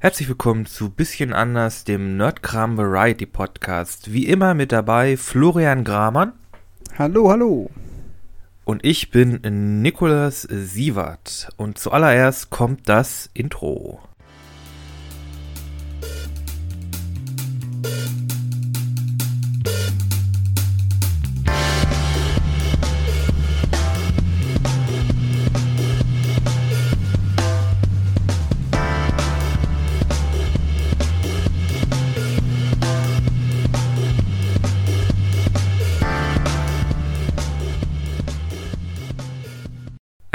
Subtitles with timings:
[0.00, 4.12] Herzlich willkommen zu Bisschen anders, dem Nerdkram Variety Podcast.
[4.12, 6.34] Wie immer mit dabei Florian Gramann.
[6.96, 7.68] Hallo, hallo.
[8.64, 9.40] Und ich bin
[9.82, 11.48] Nikolas Sievert.
[11.56, 13.98] Und zuallererst kommt das Intro.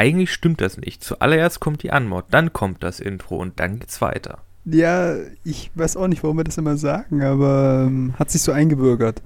[0.03, 1.01] Eigentlich stimmt das nicht.
[1.01, 4.39] Zuallererst kommt die Anmod, dann kommt das Intro und dann geht's weiter.
[4.65, 8.51] Ja, ich weiß auch nicht, warum wir das immer sagen, aber ähm, hat sich so
[8.51, 9.21] eingebürgert.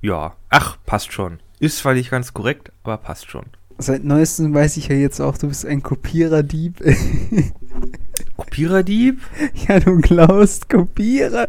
[0.00, 1.40] Ja, ach, passt schon.
[1.58, 3.46] Ist zwar nicht ganz korrekt, aber passt schon.
[3.80, 6.84] Seit neuestem weiß ich ja jetzt auch, du bist ein Kopiererdieb.
[8.36, 9.20] Kopiererdieb?
[9.66, 11.48] ja, du klaust Kopierer.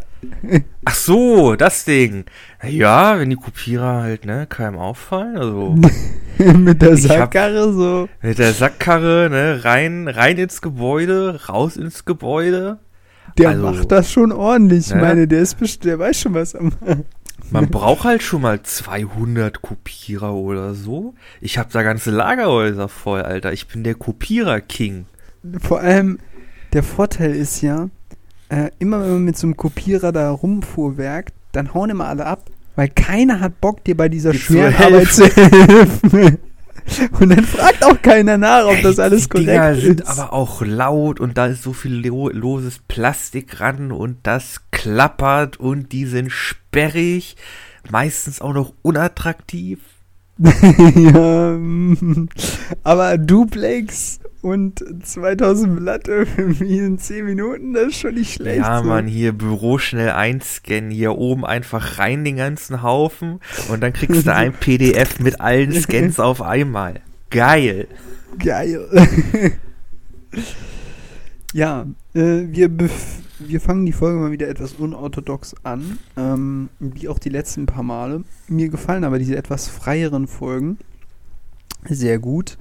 [0.85, 2.23] Ach so, das Ding.
[2.65, 5.75] Ja, wenn die Kopierer halt, ne, keinem auffallen, also.
[6.57, 8.09] mit der Sackkarre hab, so.
[8.21, 12.79] Mit der Sackkarre, ne, rein, rein ins Gebäude, raus ins Gebäude.
[13.37, 15.01] Der also, macht das schon ordentlich, ne?
[15.01, 16.71] meine, der ist bestimmt, der weiß schon was am.
[17.51, 21.13] Man braucht halt schon mal 200 Kopierer oder so.
[21.41, 23.51] Ich hab da ganze Lagerhäuser voll, Alter.
[23.51, 25.05] Ich bin der Kopierer-King.
[25.59, 26.19] Vor allem,
[26.73, 27.89] der Vorteil ist ja,
[28.49, 32.49] äh, immer wenn man mit so einem Kopierer da rumfuhrwerkt, dann hauen immer alle ab,
[32.75, 36.37] weil keiner hat Bock, dir bei dieser schweren Arbeit zu helfen.
[37.19, 39.81] Und dann fragt auch keiner nach, ob das alles die korrekt Dinger ist.
[39.81, 44.70] sind aber auch laut und da ist so viel lo loses Plastik ran und das
[44.81, 47.35] klappert und die sind sperrig,
[47.91, 49.79] meistens auch noch unattraktiv.
[50.39, 51.55] ja,
[52.83, 58.57] aber Duplex und 2000 Blatt irgendwie in 10 Minuten, das ist schon nicht schlecht.
[58.57, 58.87] Ja, so.
[58.87, 64.25] man, hier Büro schnell einscannen, hier oben einfach rein den ganzen Haufen und dann kriegst
[64.25, 67.01] du ein PDF mit allen Scans auf einmal.
[67.29, 67.87] Geil.
[68.39, 68.89] Geil.
[71.53, 71.85] ja,
[72.15, 72.69] äh, wir,
[73.47, 77.83] wir fangen die Folge mal wieder etwas unorthodox an, ähm, wie auch die letzten paar
[77.83, 78.23] Male.
[78.47, 80.77] Mir gefallen aber diese etwas freieren Folgen
[81.87, 82.57] sehr gut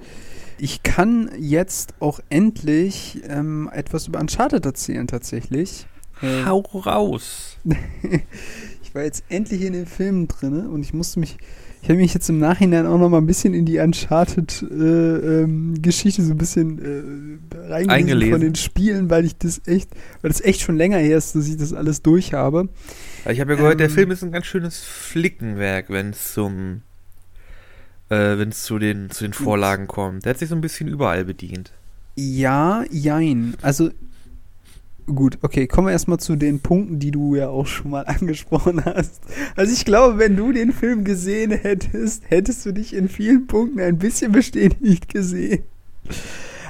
[0.61, 5.87] ich kann jetzt auch endlich ähm, etwas über Uncharted erzählen, tatsächlich.
[6.21, 7.57] Äh, Hau raus!
[8.83, 11.37] ich war jetzt endlich in den Filmen drin und ich musste mich.
[11.81, 16.23] Ich habe mich jetzt im Nachhinein auch noch mal ein bisschen in die Uncharted-Geschichte äh,
[16.23, 17.01] ähm, so ein bisschen äh,
[17.71, 19.89] reingelesen von den Spielen, weil ich das echt,
[20.21, 22.69] weil das echt schon länger her ist, dass ich das alles durch habe.
[23.27, 26.83] Ich habe ja gehört, ähm, der Film ist ein ganz schönes Flickenwerk, wenn es zum
[28.11, 30.25] äh, wenn es zu den, zu den Vorlagen kommt.
[30.25, 31.71] Der hat sich so ein bisschen überall bedient.
[32.15, 33.55] Ja, jein.
[33.61, 33.89] Also,
[35.05, 38.83] gut, okay, kommen wir erstmal zu den Punkten, die du ja auch schon mal angesprochen
[38.85, 39.21] hast.
[39.55, 43.79] Also, ich glaube, wenn du den Film gesehen hättest, hättest du dich in vielen Punkten
[43.79, 45.63] ein bisschen bestätigt gesehen.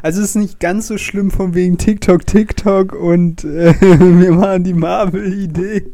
[0.01, 4.63] Also, es ist nicht ganz so schlimm von wegen TikTok, TikTok und äh, wir machen
[4.63, 5.91] die Marvel-Idee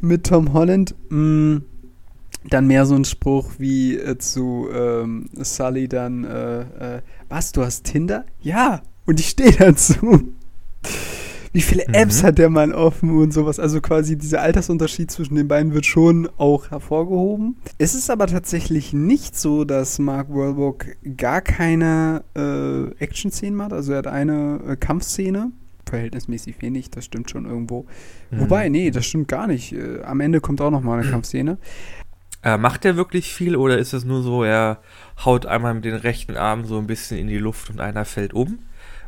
[0.00, 0.94] mit Tom Holland.
[1.08, 1.58] Mm
[2.50, 7.62] dann mehr so ein Spruch wie äh, zu ähm, Sully dann, äh, äh, was, du
[7.62, 8.24] hast Tinder?
[8.40, 10.34] Ja, und ich stehe dazu.
[11.54, 11.94] Wie viele mhm.
[11.94, 13.60] Apps hat der Mann offen und sowas?
[13.60, 17.56] Also quasi dieser Altersunterschied zwischen den beiden wird schon auch hervorgehoben.
[17.78, 23.72] Es ist aber tatsächlich nicht so, dass Mark Wahlberg gar keine äh, Action-Szenen macht.
[23.72, 25.52] Also er hat eine äh, Kampfszene,
[25.88, 27.86] verhältnismäßig wenig, das stimmt schon irgendwo.
[28.32, 28.40] Mhm.
[28.40, 29.72] Wobei, nee, das stimmt gar nicht.
[29.72, 31.58] Äh, am Ende kommt auch noch mal eine Kampfszene.
[32.42, 34.80] Äh, macht er wirklich viel oder ist es nur so, er
[35.24, 38.34] haut einmal mit den rechten Arm so ein bisschen in die Luft und einer fällt
[38.34, 38.58] um?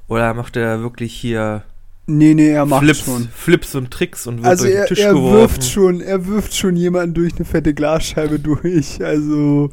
[0.08, 1.64] Oder macht er wirklich hier
[2.08, 3.28] Nee, nee, er macht Flips, schon.
[3.28, 5.38] Flips und Tricks und wird also durch er, den Tisch er geworfen.
[5.38, 9.02] Wirft schon, er wirft schon jemanden durch eine fette Glasscheibe durch.
[9.04, 9.70] Also,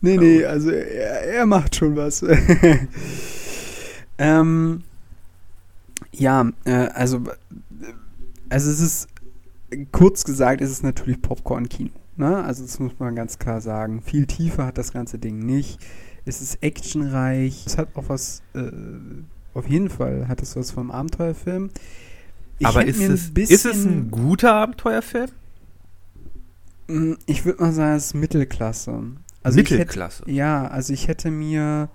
[0.00, 2.24] nee, nee, also er, er macht schon was.
[4.18, 4.82] ähm,
[6.10, 7.20] ja, äh, also,
[8.48, 9.08] also es ist,
[9.92, 11.90] kurz gesagt, es ist natürlich Popcorn-Kino.
[12.16, 12.42] Ne?
[12.44, 14.02] Also das muss man ganz klar sagen.
[14.02, 15.78] Viel tiefer hat das ganze Ding nicht.
[16.24, 17.64] Es ist actionreich.
[17.66, 18.70] Es hat auch was, äh,
[19.54, 21.70] auf jeden Fall hat es was vom Abenteuerfilm.
[22.58, 25.30] Ich Aber ist es, ist es ein guter Abenteuerfilm?
[26.88, 29.02] Mm, ich würde mal sagen, es ist Mittelklasse.
[29.42, 30.22] Also Mittelklasse?
[30.22, 31.88] Hätte, ja, also ich hätte mir,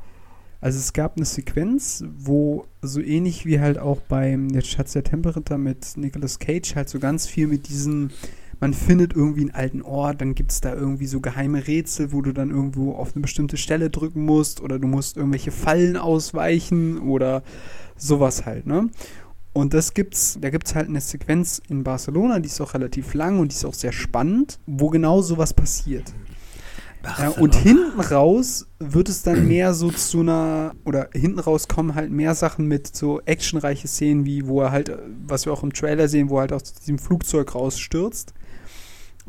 [0.61, 5.03] also es gab eine Sequenz, wo so ähnlich wie halt auch beim Der Schatz der
[5.03, 8.11] Tempelritter mit Nicolas Cage halt so ganz viel mit diesen
[8.59, 12.21] man findet irgendwie einen alten Ort, dann gibt es da irgendwie so geheime Rätsel, wo
[12.21, 16.99] du dann irgendwo auf eine bestimmte Stelle drücken musst oder du musst irgendwelche Fallen ausweichen
[16.99, 17.43] oder
[17.95, 18.89] sowas halt, ne?
[19.51, 23.13] Und das gibt's, da gibt es halt eine Sequenz in Barcelona, die ist auch relativ
[23.13, 26.13] lang und die ist auch sehr spannend, wo genau sowas passiert.
[27.17, 31.95] Ja, und hinten raus wird es dann mehr so zu einer, oder hinten raus kommen
[31.95, 34.91] halt mehr Sachen mit so actionreiche Szenen, wie wo er halt,
[35.25, 38.33] was wir auch im Trailer sehen, wo er halt aus diesem Flugzeug rausstürzt.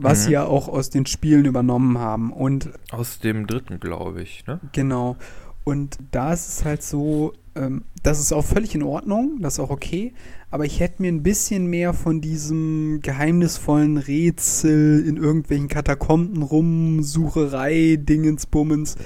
[0.03, 0.25] Was mhm.
[0.25, 2.33] sie ja auch aus den Spielen übernommen haben.
[2.33, 4.61] Und aus dem dritten, glaube ich, ne?
[4.73, 5.17] Genau.
[5.65, 9.61] Und da ist es halt so, ähm, das ist auch völlig in Ordnung, das ist
[9.61, 10.15] auch okay,
[10.51, 17.97] aber ich hätte mir ein bisschen mehr von diesem geheimnisvollen Rätsel in irgendwelchen Katakomben rumsucherei,
[18.01, 18.97] Dingensbummens,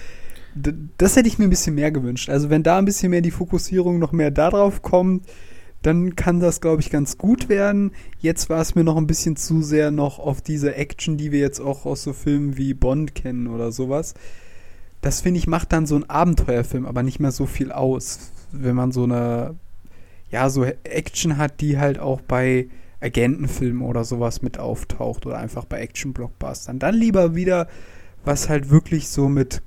[0.99, 2.31] das hätte ich mir ein bisschen mehr gewünscht.
[2.31, 5.27] Also wenn da ein bisschen mehr die Fokussierung noch mehr darauf kommt,
[5.85, 7.93] dann kann das, glaube ich, ganz gut werden.
[8.19, 11.41] Jetzt war es mir noch ein bisschen zu sehr noch auf diese Action, die wir
[11.41, 14.15] jetzt auch aus so Filmen wie Bond kennen oder sowas.
[15.01, 18.77] Das finde ich macht dann so ein Abenteuerfilm aber nicht mehr so viel aus wenn
[18.77, 19.57] man so eine,
[20.31, 22.69] ja, so Action hat, die halt auch bei
[23.01, 26.79] Agentenfilmen oder sowas mit auftaucht oder einfach bei Action-Blockbustern.
[26.79, 27.69] Dann lieber wieder
[28.25, 29.63] was halt wirklich so mit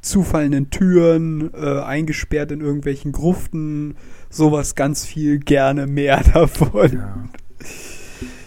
[0.00, 3.96] zufallenden Türen, äh, eingesperrt in irgendwelchen Gruften,
[4.30, 6.92] sowas ganz viel gerne mehr davon.
[6.92, 7.24] Ja.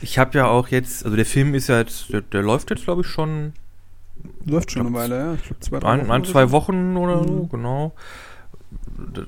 [0.02, 2.84] Ich habe ja auch jetzt, also der Film ist ja jetzt, der, der läuft jetzt
[2.84, 3.54] glaube ich schon.
[4.46, 5.34] Läuft schon eine Weile, ja.
[5.34, 6.12] Ich glaube zwei, drei ein, Wochen.
[6.12, 7.50] Ein, zwei Wochen oder so, mhm.
[7.50, 7.94] genau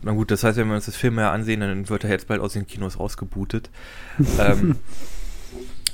[0.03, 2.27] na gut, das heißt, wenn wir uns das Film ja ansehen, dann wird er jetzt
[2.27, 3.69] bald aus den Kinos rausgebootet.
[4.39, 4.77] ähm,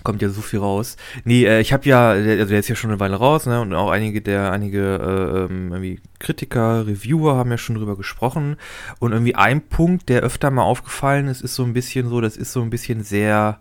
[0.05, 0.95] kommt ja so viel raus.
[1.25, 3.59] Nee, äh, ich habe ja, also der ist ja schon eine Weile raus, ne?
[3.59, 8.55] Und auch einige der, einige äh, ähm, irgendwie Kritiker, Reviewer haben ja schon drüber gesprochen.
[8.99, 12.37] Und irgendwie ein Punkt, der öfter mal aufgefallen ist, ist so ein bisschen so, das
[12.37, 13.59] ist so ein bisschen sehr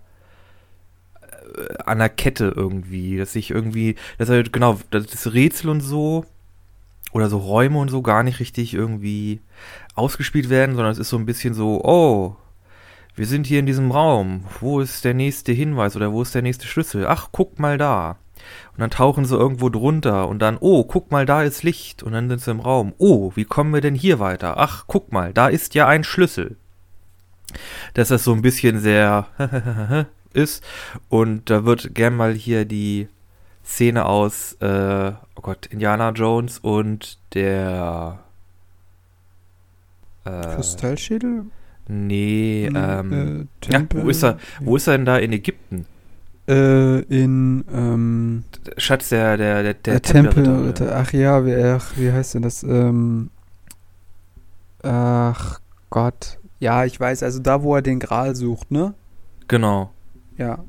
[1.57, 6.25] äh, an der Kette irgendwie, dass ich irgendwie, das halt, genau, das Rätsel und so,
[7.13, 9.41] oder so Räume und so gar nicht richtig irgendwie
[9.95, 12.37] ausgespielt werden, sondern es ist so ein bisschen so, oh,
[13.15, 16.43] wir sind hier in diesem Raum, wo ist der nächste Hinweis oder wo ist der
[16.43, 17.07] nächste Schlüssel?
[17.07, 18.17] Ach, guck mal da.
[18.73, 22.03] Und dann tauchen sie irgendwo drunter und dann, oh, guck mal, da ist Licht.
[22.03, 22.93] Und dann sind sie im Raum.
[22.99, 24.59] Oh, wie kommen wir denn hier weiter?
[24.59, 26.57] Ach, guck mal, da ist ja ein Schlüssel.
[27.95, 29.29] Dass das so ein bisschen sehr
[30.33, 30.65] ist.
[31.09, 33.09] Und da wird gern mal hier die
[33.65, 38.19] Szene aus, äh, oh Gott, Indiana Jones und der
[40.25, 41.45] äh, Kristallschädel?
[41.89, 44.39] Nee, hm, ähm, äh, ja, wo ist er?
[44.61, 45.87] Wo ist er denn da in Ägypten?
[46.49, 48.45] Äh, in, ähm,
[48.77, 52.43] Schatz, der, der, der, der, der Tempel, Tempel ach ja, wie, ach, wie heißt denn
[52.43, 52.63] das?
[52.63, 53.31] Ähm,
[54.83, 55.61] ach
[55.91, 56.39] Gott.
[56.61, 58.95] Ja, ich weiß, also da, wo er den Gral sucht, ne?
[59.49, 59.91] Genau.
[60.37, 60.65] Ja,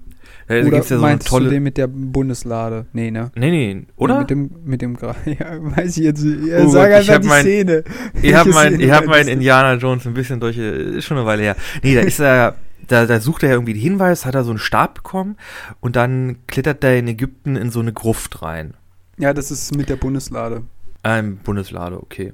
[0.47, 1.45] da gibt's ja so eine tolle.
[1.45, 2.85] Du den mit der Bundeslade?
[2.93, 3.31] Nee, ne?
[3.35, 4.19] Nee, nee, oder?
[4.19, 7.83] mit dem, mit dem, ja, weiß ich jetzt Ja, oh sag einfach die mein, Szene.
[8.21, 11.43] Ich habe mein, ich hab mein Indiana Jones ein bisschen durch, ist schon eine Weile
[11.43, 11.55] her.
[11.83, 12.55] Nee, da ist er,
[12.87, 15.37] da, da sucht er irgendwie den Hinweis, hat er so einen Stab bekommen
[15.79, 18.75] und dann klettert er in Ägypten in so eine Gruft rein.
[19.17, 20.63] Ja, das ist mit der Bundeslade.
[21.03, 22.33] Ähm, Bundeslade, okay.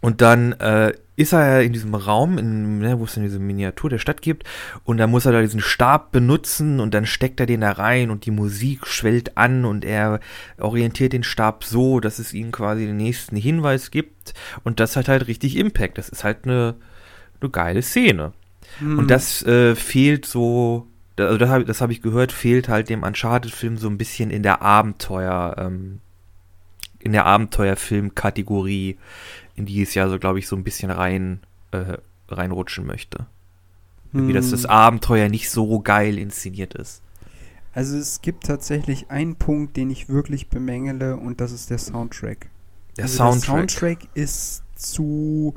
[0.00, 3.38] Und dann äh, ist er ja in diesem Raum, in, ne, wo es dann diese
[3.38, 4.44] Miniatur der Stadt gibt,
[4.84, 8.10] und da muss er da diesen Stab benutzen und dann steckt er den da rein
[8.10, 10.20] und die Musik schwellt an und er
[10.58, 15.08] orientiert den Stab so, dass es ihm quasi den nächsten Hinweis gibt und das hat
[15.08, 15.98] halt richtig Impact.
[15.98, 16.74] Das ist halt eine,
[17.40, 18.32] eine geile Szene.
[18.78, 18.98] Hm.
[18.98, 20.86] Und das äh, fehlt so,
[21.18, 24.42] also das habe das hab ich gehört, fehlt halt dem Uncharted-Film so ein bisschen in
[24.42, 26.00] der Abenteuer, ähm,
[26.98, 28.98] in der Abenteuerfilm-Kategorie
[29.56, 31.40] in die es ja so, glaube ich, so ein bisschen rein
[31.72, 31.96] äh,
[32.28, 33.26] reinrutschen möchte.
[34.12, 34.28] Hm.
[34.28, 34.66] Wie dass das.
[34.66, 37.02] Abenteuer nicht so geil inszeniert ist.
[37.72, 42.48] Also es gibt tatsächlich einen Punkt, den ich wirklich bemängele und das ist der Soundtrack.
[42.96, 43.44] Der also Soundtrack.
[43.44, 45.54] Der Soundtrack ist zu,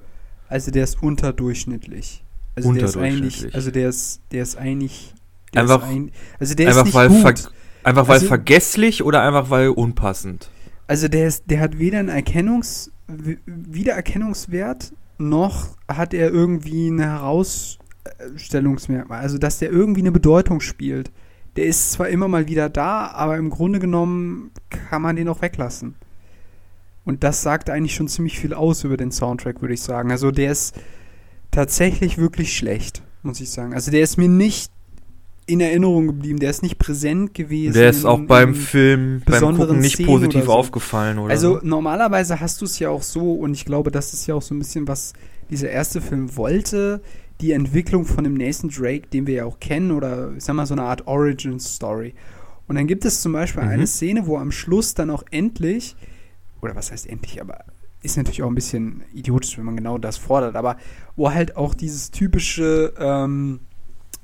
[0.50, 2.24] also der ist unterdurchschnittlich.
[2.56, 5.14] Also der ist eigentlich, also der ist, der ist eigentlich,
[5.54, 7.52] der einfach, ist ein, also der einfach ist nicht weil gut.
[7.84, 10.50] einfach weil also, vergesslich oder einfach weil unpassend.
[10.88, 12.92] Also der ist, der hat weder ein Erkennungs
[13.46, 19.20] Wiedererkennungswert, noch hat er irgendwie eine Herausstellungsmerkmal.
[19.20, 21.12] Also, dass der irgendwie eine Bedeutung spielt.
[21.56, 25.42] Der ist zwar immer mal wieder da, aber im Grunde genommen kann man den auch
[25.42, 25.96] weglassen.
[27.04, 30.12] Und das sagt eigentlich schon ziemlich viel aus über den Soundtrack, würde ich sagen.
[30.12, 30.76] Also, der ist
[31.52, 33.74] tatsächlich wirklich schlecht, muss ich sagen.
[33.74, 34.72] Also, der ist mir nicht
[35.50, 36.40] in Erinnerung geblieben.
[36.40, 37.74] Der ist nicht präsent gewesen.
[37.74, 40.52] Der ist auch beim Film, beim Gucken nicht Szenen positiv so.
[40.54, 41.32] aufgefallen, oder?
[41.32, 44.42] Also normalerweise hast du es ja auch so, und ich glaube, das ist ja auch
[44.42, 45.14] so ein bisschen, was
[45.50, 47.02] dieser erste Film wollte,
[47.42, 50.66] die Entwicklung von dem Nathan Drake, den wir ja auch kennen, oder ich sag mal
[50.66, 52.14] so eine Art Origin Story.
[52.68, 53.70] Und dann gibt es zum Beispiel Mhm.
[53.70, 55.96] eine Szene, wo am Schluss dann auch endlich,
[56.62, 57.60] oder was heißt endlich, aber
[58.02, 60.78] ist natürlich auch ein bisschen idiotisch, wenn man genau das fordert, aber
[61.16, 63.62] wo halt auch dieses typische, ähm,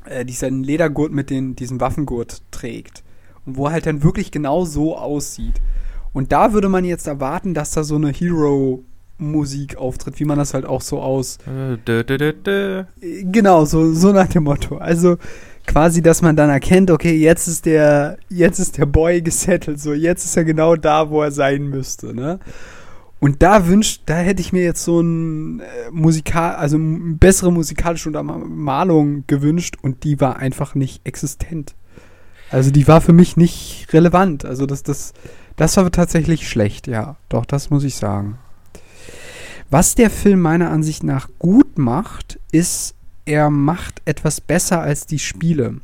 [0.05, 3.03] äh, diesen Ledergurt mit den, diesem Waffengurt trägt.
[3.45, 5.61] Und wo halt dann wirklich genau so aussieht.
[6.13, 10.53] Und da würde man jetzt erwarten, dass da so eine Hero-Musik auftritt, wie man das
[10.53, 12.83] halt auch so aus dö, dö, dö.
[13.01, 14.77] Genau, so, so nach dem Motto.
[14.77, 15.17] Also
[15.67, 19.93] quasi, dass man dann erkennt, okay, jetzt ist der, jetzt ist der Boy gesettelt, so
[19.93, 22.39] jetzt ist er genau da, wo er sein müsste, ne?
[23.19, 27.51] Und da wünscht, da hätte ich mir jetzt so ein äh, Musikal, also eine bessere
[27.51, 31.75] musikalische Untermalung gewünscht und die war einfach nicht existent.
[32.51, 34.45] Also die war für mich nicht relevant.
[34.45, 35.13] Also das, das,
[35.55, 37.15] das war tatsächlich schlecht, ja.
[37.29, 38.37] Doch, das muss ich sagen.
[39.69, 42.95] Was der Film meiner Ansicht nach gut macht, ist,
[43.25, 45.77] er macht etwas besser als die Spiele.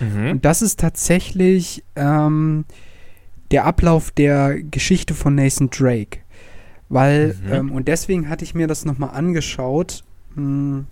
[0.00, 0.30] Mhm.
[0.32, 2.64] Und das ist tatsächlich ähm,
[3.50, 6.18] der Ablauf der Geschichte von Nathan Drake.
[6.94, 7.52] Weil, Mhm.
[7.52, 10.04] ähm, und deswegen hatte ich mir das nochmal angeschaut.
[10.36, 10.86] Hm,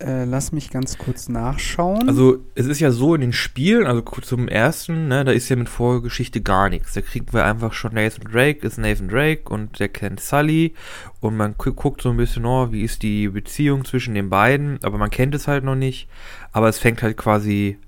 [0.00, 2.08] äh, lass mich ganz kurz nachschauen.
[2.08, 5.56] Also, es ist ja so in den Spielen, also zum ersten, ne, da ist ja
[5.56, 6.92] mit Vorgeschichte gar nichts.
[6.94, 10.74] Da kriegen wir einfach schon Nathan Drake, ist Nathan Drake und der kennt Sully
[11.20, 14.78] und man gu- guckt so ein bisschen, oh, wie ist die Beziehung zwischen den beiden,
[14.84, 16.08] aber man kennt es halt noch nicht.
[16.52, 17.78] Aber es fängt halt quasi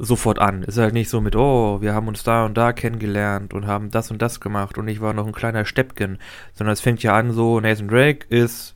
[0.00, 0.62] sofort an.
[0.62, 3.90] Ist halt nicht so mit, oh, wir haben uns da und da kennengelernt und haben
[3.90, 6.18] das und das gemacht und ich war noch ein kleiner Steppken,
[6.54, 8.74] sondern es fängt ja an so, Nathan Drake ist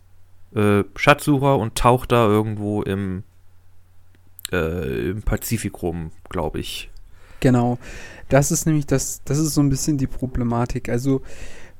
[0.54, 3.24] äh, Schatzsucher und taucht da irgendwo im
[4.52, 6.90] äh, im Pazifik rum, glaube ich.
[7.40, 7.78] Genau.
[8.28, 10.88] Das ist nämlich das, das ist so ein bisschen die Problematik.
[10.88, 11.20] Also,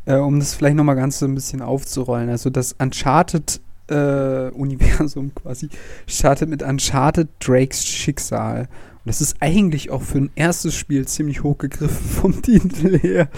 [0.04, 2.28] äh, um das vielleicht nochmal ganz so ein bisschen aufzurollen.
[2.28, 5.70] Also, das Uncharted-Universum quasi
[6.06, 8.68] startet mit Uncharted Drakes Schicksal.
[9.04, 13.28] Und das ist eigentlich auch für ein erstes Spiel ziemlich hochgegriffen vom Titel her.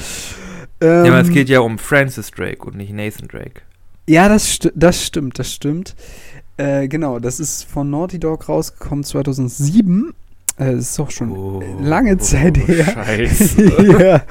[0.82, 3.62] ja, aber es Ähm, geht ja um Francis Drake und nicht Nathan Drake.
[4.08, 5.96] Ja, das, sti das stimmt, das stimmt.
[6.58, 10.14] Äh, genau, das ist von Naughty Dog rausgekommen 2007.
[10.58, 12.84] Äh, das ist auch schon Oh, lange Zeit her.
[12.94, 13.98] Scheiße.
[14.00, 14.22] ja.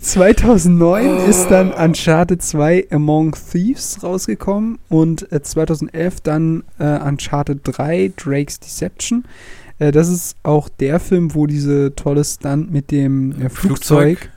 [0.00, 8.12] 2009 ist dann Uncharted 2 Among Thieves rausgekommen und äh, 2011 dann äh, Uncharted 3
[8.16, 9.24] Drake's Deception.
[9.78, 14.30] Äh, das ist auch der Film, wo diese tolle Stunt mit dem äh, Flugzeug, Flugzeug?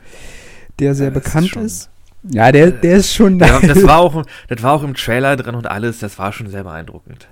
[0.80, 1.90] der sehr Ja, bekannt ist.
[2.24, 3.74] Ja, der, der ist schon ja, nice.
[3.74, 6.64] das, war auch, das war auch im Trailer drin und alles, das war schon sehr
[6.64, 7.28] beeindruckend.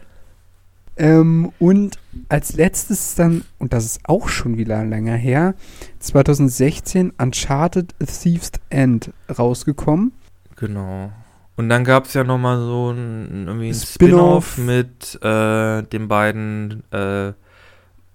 [0.97, 1.97] Ähm, und
[2.27, 5.53] als letztes dann, und das ist auch schon wieder länger her,
[5.99, 10.11] 2016 Uncharted Thieves End rausgekommen.
[10.57, 11.11] Genau.
[11.55, 14.53] Und dann gab es ja nochmal so ein, irgendwie ein Spin-off.
[14.53, 17.33] Spin-off mit äh, den beiden äh,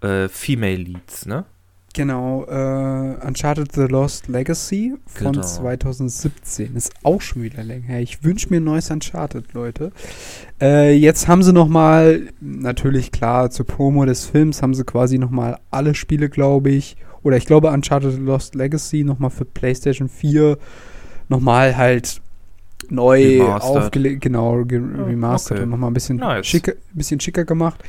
[0.04, 1.44] äh, Female Leads, ne?
[1.96, 5.46] Genau, äh, Uncharted The Lost Legacy von Genau.
[5.46, 6.74] 2017.
[6.74, 8.00] Ist auch schon wieder länger her.
[8.00, 9.92] Ich wünsche mir ein neues Uncharted, Leute.
[10.60, 15.58] Äh, jetzt haben sie nochmal, natürlich klar, zur Promo des Films haben sie quasi nochmal
[15.70, 20.58] alle Spiele, glaube ich, oder ich glaube Uncharted The Lost Legacy nochmal für PlayStation 4
[21.28, 22.20] nochmal halt
[22.90, 25.62] neu aufgelegt, genau, ge Ja, remastered okay.
[25.64, 26.46] und nochmal ein bisschen, Nice.
[26.46, 27.82] schicker, bisschen schicker gemacht.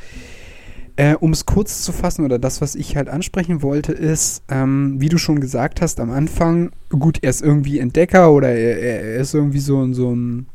[0.96, 4.96] Äh, um es kurz zu fassen, oder das, was ich halt ansprechen wollte, ist, ähm,
[4.98, 9.16] wie du schon gesagt hast, am Anfang, gut, er ist irgendwie Entdecker oder er, er
[9.16, 10.46] ist irgendwie so, ein- so ein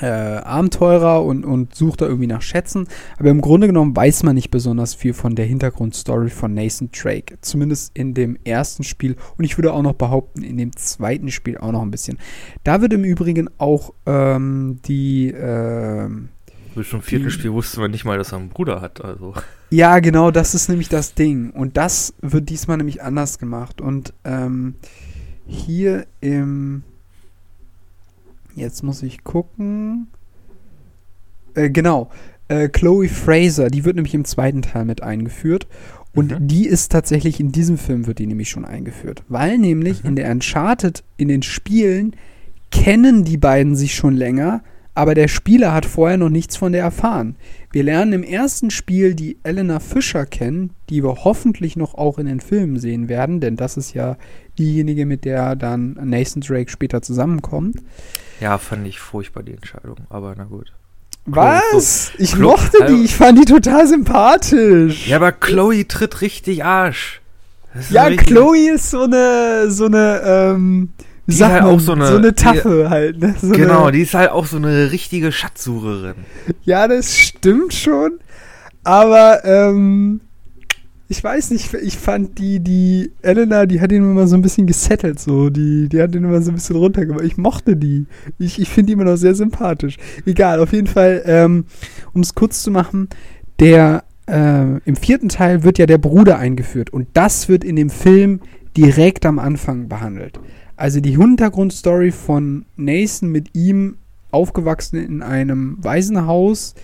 [0.00, 2.86] äh, Abenteurer und, und sucht da irgendwie nach Schätzen.
[3.18, 7.38] Aber im Grunde genommen weiß man nicht besonders viel von der Hintergrundstory von Nathan Drake.
[7.40, 9.16] Zumindest in dem ersten Spiel.
[9.38, 12.18] Und ich würde auch noch behaupten, in dem zweiten Spiel auch noch ein bisschen.
[12.62, 15.34] Da wird im Übrigen auch ähm, die.
[15.36, 16.28] ähm,
[16.78, 19.04] Bis zum vierten Spiel wusste man nicht mal, dass er einen Bruder hat.
[19.04, 19.34] Also.
[19.70, 21.50] Ja, genau, das ist nämlich das Ding.
[21.50, 23.82] Und das wird diesmal nämlich anders gemacht.
[23.82, 24.76] Und ähm,
[25.46, 26.84] hier im.
[28.54, 30.06] Jetzt muss ich gucken.
[31.54, 32.10] Äh, genau.
[32.48, 35.66] Äh, Chloe Fraser, die wird nämlich im zweiten Teil mit eingeführt.
[36.14, 36.48] Und Mhm.
[36.48, 39.22] die ist tatsächlich in diesem Film wird die nämlich schon eingeführt.
[39.28, 40.08] Weil nämlich Mhm.
[40.08, 42.16] in der Uncharted, in den Spielen,
[42.70, 44.62] kennen die beiden sich schon länger,
[44.98, 47.36] aber der Spieler hat vorher noch nichts von der erfahren.
[47.70, 52.26] Wir lernen im ersten Spiel die Elena Fischer kennen, die wir hoffentlich noch auch in
[52.26, 54.16] den Filmen sehen werden, denn das ist ja
[54.58, 57.76] diejenige, mit der dann Nathan Drake später zusammenkommt.
[58.40, 60.72] Ja, fand ich furchtbar die Entscheidung, aber na gut.
[61.26, 62.10] Was?
[62.18, 65.06] Ich Chlo- mochte Also- die, ich fand die total sympathisch.
[65.06, 67.20] Ja, aber Chloe tritt richtig Arsch.
[67.90, 70.88] Ja, Chloe ist so eine, so eine, ähm,
[71.28, 73.34] Die sagt halt man, auch so eine- so eine Taffe halt, ne?
[73.40, 76.14] So Genau, eine, die ist halt auch so eine richtige Schatzsucherin.
[76.64, 78.18] Ja, das stimmt schon.
[78.84, 80.20] Aber, ähm,
[81.10, 84.66] ich weiß nicht, ich fand die, die Elena, die hat ihn immer so ein bisschen
[84.66, 85.48] gesettelt, so.
[85.48, 87.24] Die, die hat ihn immer so ein bisschen runtergemacht.
[87.24, 88.06] Ich mochte die.
[88.38, 89.96] Ich, ich finde die immer noch sehr sympathisch.
[90.26, 91.64] Egal, auf jeden Fall, ähm,
[92.12, 93.08] um es kurz zu machen,
[93.58, 97.88] der, äh, im vierten Teil wird ja der Bruder eingeführt und das wird in dem
[97.90, 98.40] Film
[98.76, 100.38] direkt am Anfang behandelt.
[100.78, 103.98] Also die Hintergrundstory von Nathan mit ihm
[104.30, 106.74] aufgewachsen in einem Waisenhaus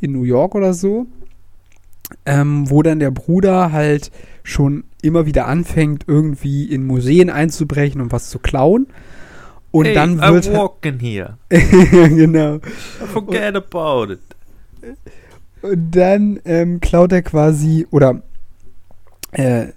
[0.00, 1.06] in New York oder so
[2.26, 4.10] ähm, wo dann der Bruder halt
[4.42, 8.88] schon immer wieder anfängt, irgendwie in Museen einzubrechen und was zu klauen.
[9.70, 10.48] Und hey, dann wird.
[10.48, 11.38] I'm walking here.
[11.50, 12.58] genau.
[13.12, 14.20] Forget und, about it.
[15.62, 18.22] Und dann ähm, klaut er quasi, oder
[19.30, 19.68] äh,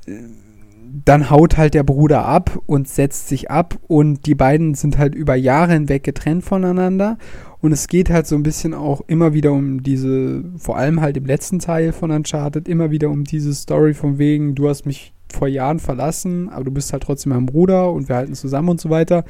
[1.04, 5.16] dann haut halt der Bruder ab und setzt sich ab und die beiden sind halt
[5.16, 7.18] über Jahre hinweg getrennt voneinander
[7.60, 11.18] und es geht halt so ein bisschen auch immer wieder um diese, vor allem halt
[11.18, 15.14] im letzten Teil von Uncharted, immer wieder um diese Story von wegen, du hast mich
[15.34, 18.80] vor Jahren verlassen, aber du bist halt trotzdem mein Bruder und wir halten zusammen und
[18.80, 19.26] so weiter.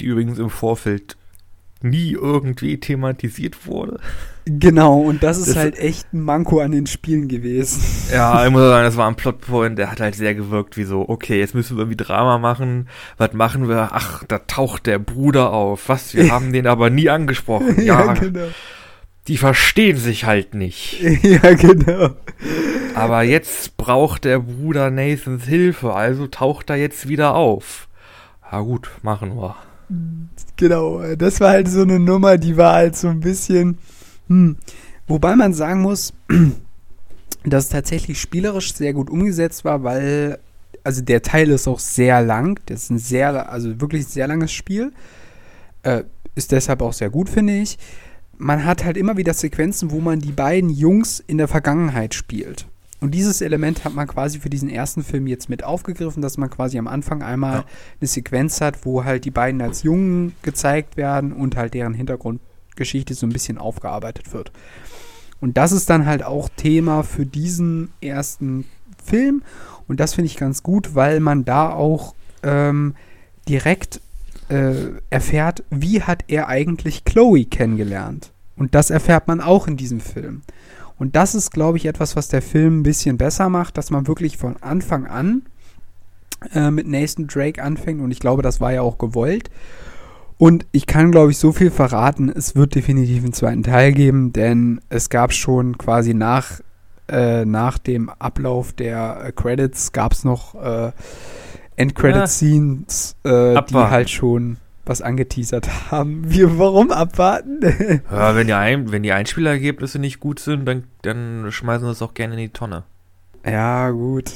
[0.00, 1.16] Die übrigens im Vorfeld
[1.82, 4.00] nie irgendwie thematisiert wurde.
[4.44, 7.82] Genau, und das ist das halt echt ein Manko an den Spielen gewesen.
[8.12, 11.08] Ja, ich muss sagen, das war ein Plotpoint, der hat halt sehr gewirkt, wie so,
[11.08, 12.88] okay, jetzt müssen wir irgendwie Drama machen.
[13.16, 13.90] Was machen wir?
[13.92, 15.88] Ach, da taucht der Bruder auf.
[15.88, 16.14] Was?
[16.14, 17.82] Wir haben den aber nie angesprochen.
[17.82, 18.46] Ja, ja genau.
[19.26, 21.02] Die verstehen sich halt nicht.
[21.22, 22.10] Ja, genau.
[22.94, 27.88] Aber jetzt braucht der Bruder Nathans Hilfe, also taucht er jetzt wieder auf.
[28.50, 29.56] Ja gut, machen wir.
[30.56, 33.78] Genau, das war halt so eine Nummer, die war halt so ein bisschen.
[34.28, 34.56] Hm.
[35.06, 36.12] Wobei man sagen muss,
[37.44, 40.38] dass es tatsächlich spielerisch sehr gut umgesetzt war, weil,
[40.82, 42.58] also der Teil ist auch sehr lang.
[42.66, 44.92] Das ist ein sehr, also wirklich sehr langes Spiel.
[45.82, 47.78] Äh, ist deshalb auch sehr gut, finde ich.
[48.36, 52.66] Man hat halt immer wieder Sequenzen, wo man die beiden Jungs in der Vergangenheit spielt.
[53.00, 56.48] Und dieses Element hat man quasi für diesen ersten Film jetzt mit aufgegriffen, dass man
[56.48, 57.64] quasi am Anfang einmal ja.
[58.00, 63.14] eine Sequenz hat, wo halt die beiden als Jungen gezeigt werden und halt deren Hintergrundgeschichte
[63.14, 64.50] so ein bisschen aufgearbeitet wird.
[65.40, 68.64] Und das ist dann halt auch Thema für diesen ersten
[69.04, 69.42] Film.
[69.86, 72.94] Und das finde ich ganz gut, weil man da auch ähm,
[73.48, 74.00] direkt
[74.48, 74.74] äh,
[75.10, 78.32] erfährt, wie hat er eigentlich Chloe kennengelernt.
[78.56, 80.42] Und das erfährt man auch in diesem Film.
[80.98, 84.06] Und das ist, glaube ich, etwas, was der Film ein bisschen besser macht, dass man
[84.06, 85.42] wirklich von Anfang an
[86.54, 88.00] äh, mit Nathan Drake anfängt.
[88.00, 89.50] Und ich glaube, das war ja auch gewollt.
[90.38, 94.32] Und ich kann, glaube ich, so viel verraten, es wird definitiv einen zweiten Teil geben,
[94.32, 96.60] denn es gab schon quasi nach,
[97.08, 100.92] äh, nach dem Ablauf der äh, Credits gab es noch äh,
[101.76, 106.22] Endcredit-Scenes, äh, die halt schon was angeteasert haben.
[106.30, 107.60] Wir, warum abwarten?
[108.10, 112.02] ja, wenn, die Ein wenn die Einspielergebnisse nicht gut sind, dann, dann schmeißen wir es
[112.02, 112.84] auch gerne in die Tonne.
[113.44, 114.30] Ja, gut.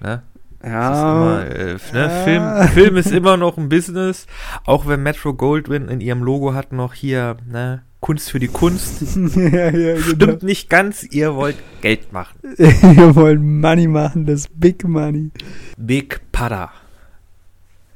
[0.00, 0.22] Ne?
[0.62, 1.12] Ja.
[1.12, 1.78] Immer, äh, ne?
[1.94, 2.08] ja.
[2.08, 4.26] Film, Film ist immer noch ein Business,
[4.64, 9.16] auch wenn Metro Goldwyn in ihrem Logo hat noch hier, ne, Kunst für die Kunst.
[9.36, 10.00] ja, ja, genau.
[10.00, 12.38] Stimmt nicht ganz, ihr wollt Geld machen.
[12.58, 15.30] ihr wollt Money machen, das Big Money.
[15.76, 16.70] Big Pada.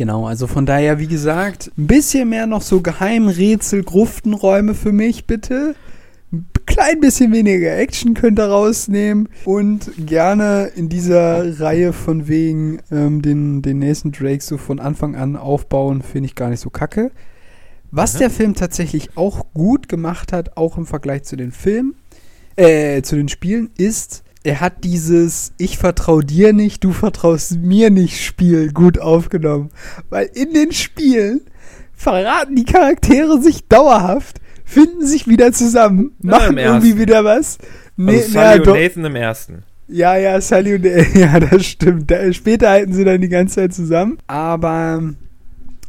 [0.00, 5.26] Genau, also von daher, wie gesagt, ein bisschen mehr noch so Geheimrätsel, Gruftenräume für mich,
[5.26, 5.74] bitte.
[6.32, 12.78] Ein klein bisschen weniger Action könnt ihr rausnehmen und gerne in dieser Reihe von wegen
[12.90, 16.70] ähm, den, den nächsten Drake so von Anfang an aufbauen, finde ich gar nicht so
[16.70, 17.10] kacke.
[17.90, 18.18] Was mhm.
[18.20, 21.94] der Film tatsächlich auch gut gemacht hat, auch im Vergleich zu den Filmen,
[22.56, 27.90] äh, zu den Spielen, ist, er hat dieses Ich vertraue dir nicht, du vertraust mir
[27.90, 29.70] nicht Spiel gut aufgenommen.
[30.08, 31.42] Weil in den Spielen
[31.94, 37.58] verraten die Charaktere sich dauerhaft, finden sich wieder zusammen, ja, machen irgendwie wieder was.
[37.96, 39.64] Nee, also Sully na, und Nathan im ersten.
[39.92, 42.12] Ja, ja, Sally und ja, das stimmt.
[42.30, 44.18] Später halten sie dann die ganze Zeit zusammen.
[44.28, 45.02] Aber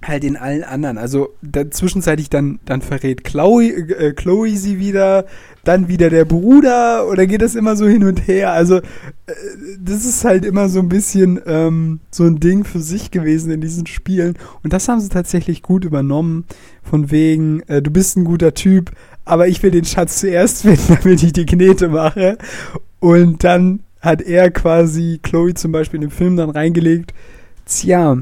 [0.04, 0.98] halt in allen anderen.
[0.98, 5.26] Also da, zwischenzeitlich dann, dann verrät Chloe, äh, Chloe sie wieder,
[5.64, 8.52] dann wieder der Bruder oder geht das immer so hin und her?
[8.52, 9.34] Also äh,
[9.80, 13.62] das ist halt immer so ein bisschen ähm, so ein Ding für sich gewesen in
[13.62, 14.38] diesen Spielen.
[14.64, 16.46] Und das haben sie tatsächlich gut übernommen.
[16.84, 18.92] Von wegen, äh, du bist ein guter Typ,
[19.26, 22.38] aber ich will den Schatz zuerst finden, damit ich die Knete mache.
[23.00, 27.14] Und dann hat er quasi Chloe zum Beispiel in den Film dann reingelegt,
[27.66, 28.18] tja,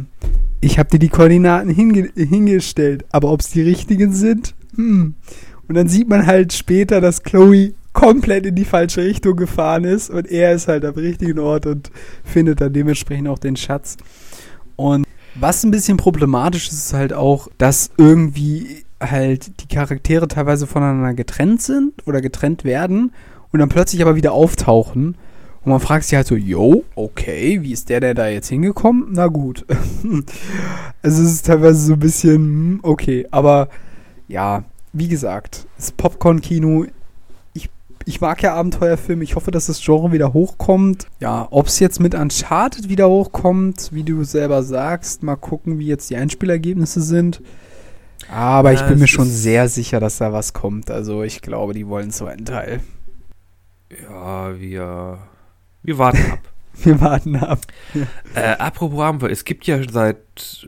[0.61, 4.55] ich habe dir die Koordinaten hinge hingestellt, aber ob es die richtigen sind?
[4.75, 5.15] Hm.
[5.67, 10.09] Und dann sieht man halt später, dass Chloe komplett in die falsche Richtung gefahren ist
[10.09, 11.91] und er ist halt am richtigen Ort und
[12.23, 13.97] findet dann dementsprechend auch den Schatz.
[14.75, 20.67] Und was ein bisschen problematisch ist, ist halt auch, dass irgendwie halt die Charaktere teilweise
[20.67, 23.11] voneinander getrennt sind oder getrennt werden
[23.51, 25.15] und dann plötzlich aber wieder auftauchen
[25.63, 29.09] Und man fragt sich halt so, yo, okay, wie ist der denn da jetzt hingekommen?
[29.11, 29.65] Na gut.
[31.01, 33.67] also es ist teilweise so ein bisschen, hm, okay, aber
[34.27, 36.85] ja, wie gesagt, das Popcorn-Kino,
[37.53, 37.69] ich,
[38.05, 41.07] ich mag ja Abenteuerfilme, ich hoffe, dass das Genre wieder hochkommt.
[41.19, 45.87] Ja, ob es jetzt mit Uncharted wieder hochkommt, wie du selber sagst, mal gucken, wie
[45.87, 47.41] jetzt die Einspielergebnisse sind.
[48.31, 50.91] Aber ja, ich bin mir schon sehr sicher, dass da was kommt.
[50.91, 52.81] Also ich glaube, die wollen so einen Teil.
[53.89, 55.19] Ja, wir
[55.89, 56.39] wir warten ab.
[56.81, 57.59] Wir warten ab.
[58.35, 60.21] Äh, apropos Abenteuer, es gibt ja seit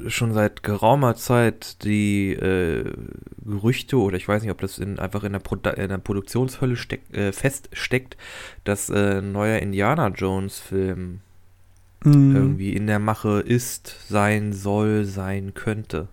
[0.08, 2.92] schon seit geraumer Zeit die äh,
[3.46, 6.76] Gerüchte, oder ich weiß nicht, ob das in, einfach in der, Produ in der Produktionshölle
[6.76, 8.18] steck, äh, feststeckt,
[8.66, 11.22] dass äh, ein neuer Indiana Jones-Film
[12.04, 12.36] mm.
[12.36, 16.10] irgendwie in der Mache ist, sein soll, sein könnte.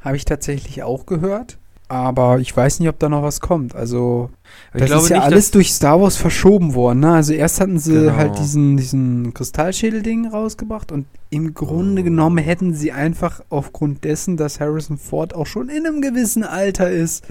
[0.00, 1.58] Habe ich tatsächlich auch gehört.
[1.88, 3.74] Aber ich weiß nicht, ob da noch was kommt.
[3.74, 4.30] Also,
[4.72, 7.00] das ist ja nicht, alles durch Star Wars verschoben worden.
[7.00, 7.12] Ne?
[7.12, 8.16] Also, erst hatten sie genau.
[8.16, 12.04] halt diesen, diesen Kristallschädel-Ding rausgebracht und im Grunde oh.
[12.04, 16.90] genommen hätten sie einfach aufgrund dessen, dass Harrison Ford auch schon in einem gewissen Alter
[16.90, 17.24] ist,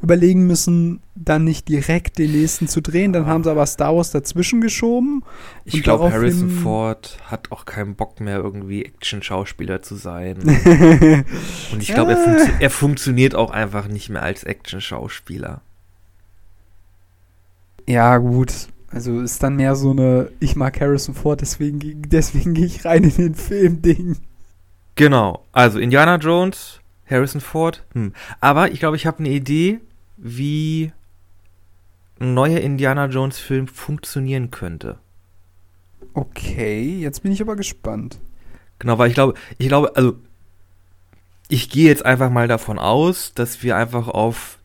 [0.00, 3.12] überlegen müssen, dann nicht direkt den nächsten zu drehen.
[3.12, 5.24] Dann haben sie aber Star Wars dazwischen geschoben.
[5.64, 10.38] Ich glaube, Harrison Ford hat auch keinen Bock mehr, irgendwie Action-Schauspieler zu sein.
[11.72, 15.62] Und ich glaube, er, funktio er funktioniert auch einfach nicht mehr als Action-Schauspieler.
[17.88, 18.52] Ja, gut.
[18.90, 23.04] Also ist dann mehr so eine, ich mag Harrison Ford, deswegen, deswegen gehe ich rein
[23.04, 24.16] in den Film-Ding.
[24.94, 25.44] Genau.
[25.52, 27.84] Also Indiana Jones, Harrison Ford.
[27.94, 28.12] Hm.
[28.40, 29.80] Aber ich glaube, ich habe eine Idee,
[30.18, 30.92] wie
[32.20, 34.98] ein neuer Indiana Jones Film funktionieren könnte.
[36.14, 38.18] Okay, jetzt bin ich aber gespannt.
[38.78, 40.16] Genau, weil ich glaube, ich glaube, also
[41.48, 44.58] ich gehe jetzt einfach mal davon aus, dass wir einfach auf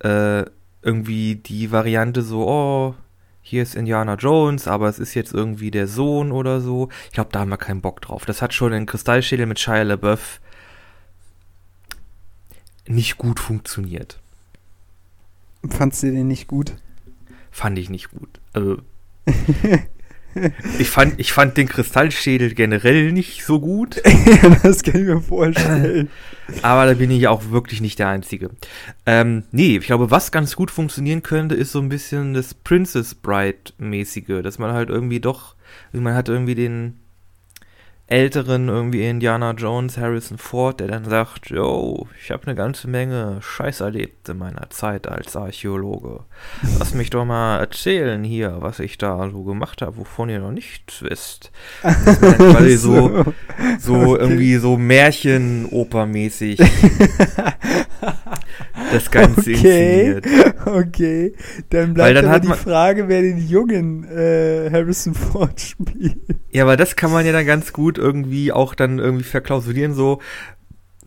[0.00, 0.44] äh,
[0.82, 2.94] irgendwie die Variante so, oh,
[3.42, 6.88] hier ist Indiana Jones, aber es ist jetzt irgendwie der Sohn oder so.
[7.06, 8.24] Ich glaube, da haben wir keinen Bock drauf.
[8.24, 10.40] Das hat schon in Kristallschädel mit Shia LaBeouf
[12.86, 14.20] nicht gut funktioniert.
[15.68, 16.74] Fandst du den nicht gut?
[17.50, 18.40] Fand ich nicht gut.
[18.52, 18.78] Also.
[20.78, 24.00] ich, fand, ich fand den Kristallschädel generell nicht so gut.
[24.62, 26.08] das kann ich mir vorstellen.
[26.62, 28.50] Aber da bin ich auch wirklich nicht der Einzige.
[29.06, 33.14] Ähm, nee, ich glaube, was ganz gut funktionieren könnte, ist so ein bisschen das Princess
[33.14, 35.56] Bride-mäßige, dass man halt irgendwie doch,
[35.92, 36.99] man hat irgendwie den,
[38.10, 43.38] älteren irgendwie Indiana Jones, Harrison Ford, der dann sagt, yo, ich habe eine ganze Menge
[43.40, 46.24] Scheiß erlebt in meiner Zeit als Archäologe.
[46.78, 50.50] Lass mich doch mal erzählen hier, was ich da so gemacht habe, wovon ihr noch
[50.50, 51.52] nichts wisst.
[51.82, 53.24] Weil so,
[53.78, 54.20] so okay.
[54.20, 56.58] irgendwie so Märchenopermäßig
[58.92, 59.52] das Ganze okay.
[59.52, 60.26] inszeniert.
[60.64, 61.34] Okay,
[61.70, 66.18] dann bleibt dann aber die Frage, wer den jungen äh, Harrison Ford spielt.
[66.50, 70.20] Ja, aber das kann man ja dann ganz gut irgendwie auch dann irgendwie verklausulieren, so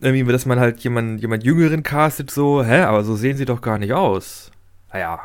[0.00, 3.62] irgendwie, dass man halt jemand, jemand Jüngeren castet, so, hä, aber so sehen sie doch
[3.62, 4.50] gar nicht aus.
[4.92, 5.20] Naja,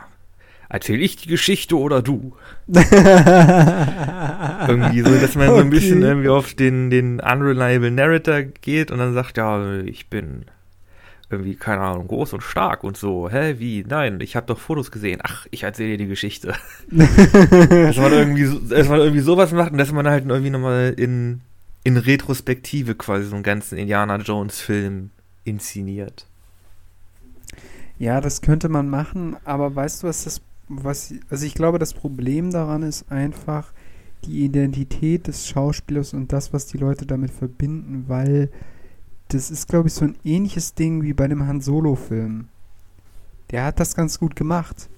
[0.70, 2.34] erzähl ich die Geschichte oder du?
[2.68, 2.92] irgendwie
[5.02, 5.58] so, dass man okay.
[5.58, 10.10] so ein bisschen irgendwie auf den, den unreliable Narrator geht und dann sagt, ja, ich
[10.10, 10.46] bin
[11.30, 13.30] irgendwie, keine Ahnung, groß und stark und so.
[13.30, 13.86] Hä, wie?
[13.88, 15.20] Nein, ich habe doch Fotos gesehen.
[15.24, 16.56] Ach, ich erzähle dir die Geschichte.
[16.92, 21.42] dass man irgendwie, dass man irgendwie sowas macht und dass man halt irgendwie nochmal in,
[21.84, 25.12] in Retrospektive quasi so einen ganzen Indiana Jones Film
[25.44, 26.26] inszeniert.
[28.00, 31.94] Ja, das könnte man machen, aber weißt du, was das, was, also ich glaube, das
[31.94, 33.72] Problem daran ist einfach
[34.26, 38.50] die Identität des Schauspielers und das, was die Leute damit verbinden, weil
[39.30, 42.50] das ist, glaube ich, so ein ähnliches Ding wie bei dem Han Solo-Film.
[43.52, 44.90] Der hat das ganz gut gemacht.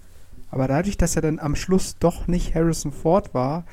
[0.49, 3.65] Aber dadurch, dass er dann am Schluss doch nicht Harrison Ford war,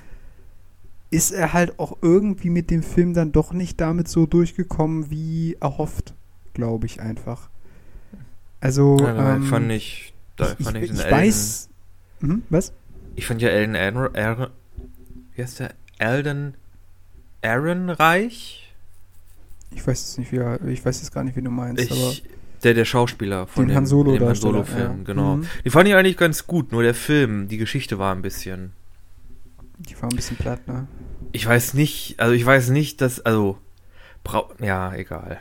[1.11, 5.57] ist er halt auch irgendwie mit dem Film dann doch nicht damit so durchgekommen, wie
[5.61, 6.15] erhofft,
[6.55, 7.49] glaube ich einfach.
[8.61, 11.69] Also, ja, ähm, fand ich, da fand ich, ich, ich weiß,
[12.21, 12.73] hm, was?
[13.17, 14.51] Ich fand ja Ellen Aaron,
[15.35, 15.75] wie heißt der?
[15.99, 16.55] Elden
[17.43, 18.68] Ehrenreich?
[19.71, 21.91] Ich weiß es nicht, wie er, ich weiß jetzt gar nicht, wie du meinst, ich,
[21.91, 22.13] aber.
[22.65, 25.05] Der, der Schauspieler von den dem, Han Solo, dem Han Solo Film, ja.
[25.05, 25.37] genau.
[25.37, 25.47] Mhm.
[25.65, 28.73] Die fand ich eigentlich ganz gut, nur der Film, die Geschichte war ein bisschen.
[29.79, 30.89] Die war ein bisschen platt, ne?
[31.31, 33.59] Ich weiß nicht, also ich weiß nicht, dass, also,
[34.25, 35.39] brau ja, egal.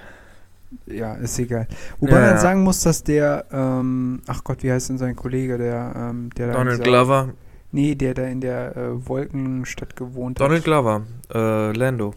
[0.85, 1.67] Ja, ist egal.
[1.99, 2.31] Wobei ja.
[2.31, 6.29] man sagen muss, dass der, ähm, ach Gott, wie heißt denn sein Kollege, der, ähm,
[6.37, 7.29] der Donald Glover.
[7.71, 10.67] Nee, der da in der äh, Wolkenstadt gewohnt Donald hat.
[10.67, 12.13] Donald Glover, äh, Lando.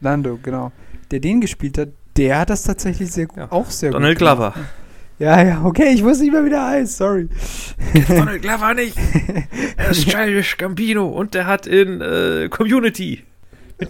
[0.00, 0.72] Lando, genau
[1.10, 3.50] der den gespielt hat, der hat das tatsächlich sehr gut, ja.
[3.50, 4.66] auch sehr Donald gut Donald Glover.
[5.18, 7.28] Ja, ja, okay, ich wusste nicht mehr, wie der heißt, sorry.
[8.08, 8.96] Donald Glover nicht.
[9.76, 13.24] Er ist Childish Gambino und der hat in äh, Community.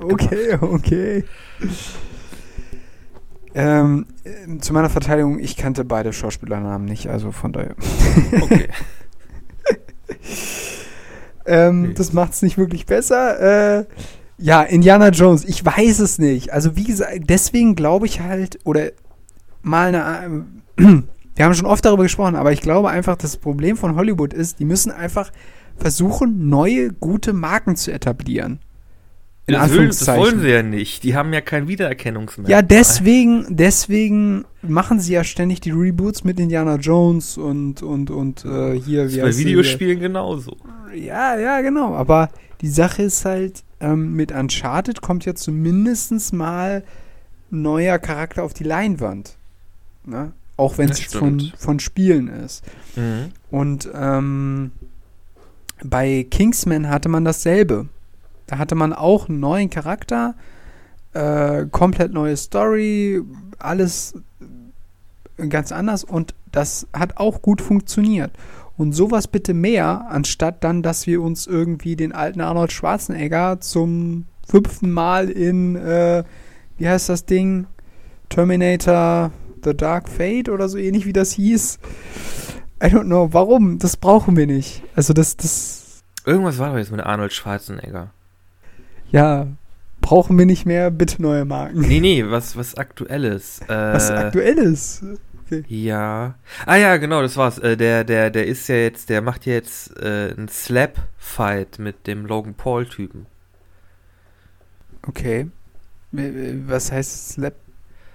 [0.01, 1.25] Okay, okay.
[3.55, 7.75] Ähm, äh, zu meiner Verteidigung, ich kannte beide Schauspielernamen nicht, also von daher.
[8.41, 8.69] Okay.
[11.47, 11.95] ähm, Nee.
[11.95, 13.81] Das macht es nicht wirklich besser.
[13.81, 13.85] Äh,
[14.39, 16.53] ja, Indiana Jones, ich weiß es nicht.
[16.53, 18.91] Also wie gesagt, deswegen glaube ich halt, oder
[19.63, 20.45] mal eine,
[20.77, 24.59] wir haben schon oft darüber gesprochen, aber ich glaube einfach, das Problem von Hollywood ist,
[24.61, 25.33] die müssen einfach
[25.77, 28.61] versuchen, neue, gute Marken zu etablieren.
[29.47, 30.23] In Das, will, das Anführungszeichen.
[30.23, 31.05] wollen sie ja nicht.
[31.05, 32.51] Die haben ja kein Wiedererkennungsmerkmal.
[32.51, 38.45] Ja, deswegen, deswegen machen sie ja ständig die Reboots mit Indiana Jones und, und, und
[38.45, 40.57] äh, hier, Das wie ist bei Videospielen genauso.
[40.93, 41.05] hier?
[41.05, 41.95] Ja, ja, genau.
[41.95, 42.29] Aber
[42.61, 46.83] die Sache ist halt, ähm, mit Uncharted kommt ja zumindest mal
[47.51, 49.37] neuer Charakter auf die Leinwand.
[50.05, 50.33] Ne?
[50.57, 52.65] Auch wenn es von, von Spielen ist.
[52.97, 53.31] Mhm.
[53.51, 54.73] Und ähm,
[55.85, 57.89] bei Kingsman hatte man dasselbe.
[58.47, 60.35] Da hatte man auch einen neuen Charakter,
[61.13, 63.23] äh, komplett neue Story,
[63.59, 64.15] alles
[65.49, 68.33] ganz anders und das hat auch gut funktioniert.
[68.79, 74.27] Und sowas bitte mehr, anstatt dann, dass wir uns irgendwie den alten Arnold Schwarzenegger zum
[74.49, 76.23] fünften Mal in, äh,
[76.79, 77.67] wie heißt das Ding?
[78.29, 79.33] Terminator
[79.65, 81.81] The Dark Fate oder so ähnlich wie das hieß.
[82.83, 83.81] I don't know, warum?
[83.81, 84.85] Das brauchen wir nicht.
[84.95, 88.13] Also das, das, Irgendwas war doch jetzt mit Arnold Schwarzenegger.
[89.11, 89.49] ja,
[90.01, 91.81] brauchen wir nicht mehr, bitte neue Marken.
[91.81, 93.61] Nee, nee, was, was Aktuelles.
[93.63, 95.03] Äh, Was aktuell ist.
[95.69, 96.35] Ja.
[96.67, 97.59] Ah ja, genau, das war's.
[97.59, 102.07] Äh, der, der, der ist ja jetzt, der macht ja jetzt äh, einen Slap-Fight mit
[102.07, 103.27] dem Logan Paul-Typen.
[105.03, 105.49] Okay.
[106.13, 107.55] Was heißt Slap?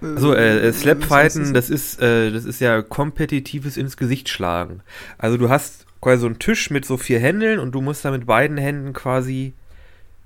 [0.01, 4.81] Also äh, äh, Slap-Fighten, das ist, äh, das ist ja kompetitives ins Gesicht schlagen.
[5.17, 8.11] Also du hast quasi so einen Tisch mit so vier Händeln und du musst da
[8.11, 9.53] mit beiden Händen quasi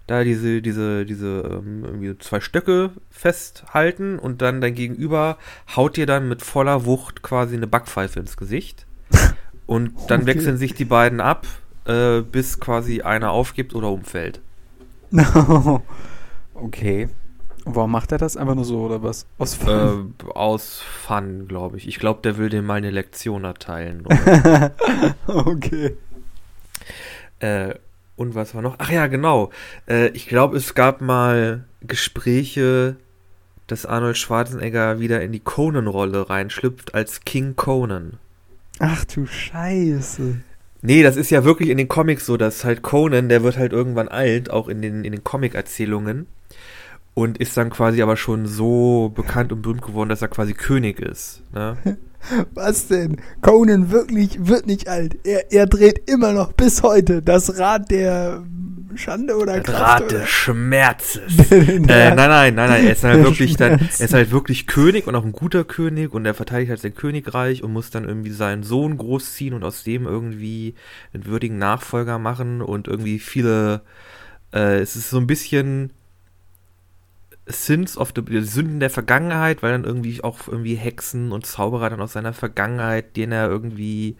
[0.07, 5.37] da diese, diese, diese ähm, irgendwie zwei Stöcke festhalten und dann dein Gegenüber
[5.75, 8.85] haut dir dann mit voller Wucht quasi eine Backpfeife ins Gesicht.
[9.67, 10.27] Und dann Okay.
[10.35, 11.45] wechseln sich die beiden ab,
[11.85, 14.39] äh, bis quasi einer aufgibt oder umfällt.
[16.53, 17.09] okay.
[17.65, 18.37] Warum macht er das?
[18.37, 19.25] Einfach nur so oder was?
[19.37, 20.13] Aus Äh, Fun.
[20.33, 21.85] aus Fun, glaube ich.
[21.87, 24.05] Ich glaube, der will dem mal eine Lektion erteilen.
[25.27, 25.97] Okay.
[27.39, 27.75] Äh,
[28.17, 28.75] und was war noch?
[28.79, 29.51] Ach ja, genau.
[29.87, 32.97] Äh, ich glaube, es gab mal Gespräche,
[33.67, 38.13] dass Arnold Schwarzenegger wieder in die Conan-Rolle reinschlüpft als King Conan.
[38.79, 40.41] Ach du Scheiße.
[40.81, 43.71] Nee, das ist ja wirklich in den Comics so, dass halt Conan, der wird halt
[43.71, 46.27] irgendwann alt, auch in den, in den Comic-Erzählungen.
[47.13, 50.99] Und ist dann quasi aber schon so bekannt und berühmt geworden, dass er quasi König
[50.99, 51.41] ist.
[51.51, 51.77] Ne?
[52.53, 53.17] Was denn?
[53.41, 55.17] Conan wirklich wird nicht alt.
[55.23, 58.43] Er, er dreht immer noch bis heute das Rad der
[58.95, 60.03] Schande oder Kraft.
[60.03, 61.21] Rat des Schmerzes.
[61.51, 61.61] oder?
[61.61, 65.07] Äh, nein, nein, nein, nein, er ist halt wirklich dann, er ist halt wirklich König
[65.07, 68.31] und auch ein guter König und er verteidigt halt sein Königreich und muss dann irgendwie
[68.31, 70.75] seinen Sohn großziehen und aus dem irgendwie
[71.13, 73.81] einen würdigen Nachfolger machen und irgendwie viele,
[74.53, 75.91] äh, es ist so ein bisschen
[77.47, 81.89] Sins of the die Sünden der Vergangenheit, weil dann irgendwie auch irgendwie Hexen und Zauberer
[81.89, 84.17] dann aus seiner Vergangenheit, denen er irgendwie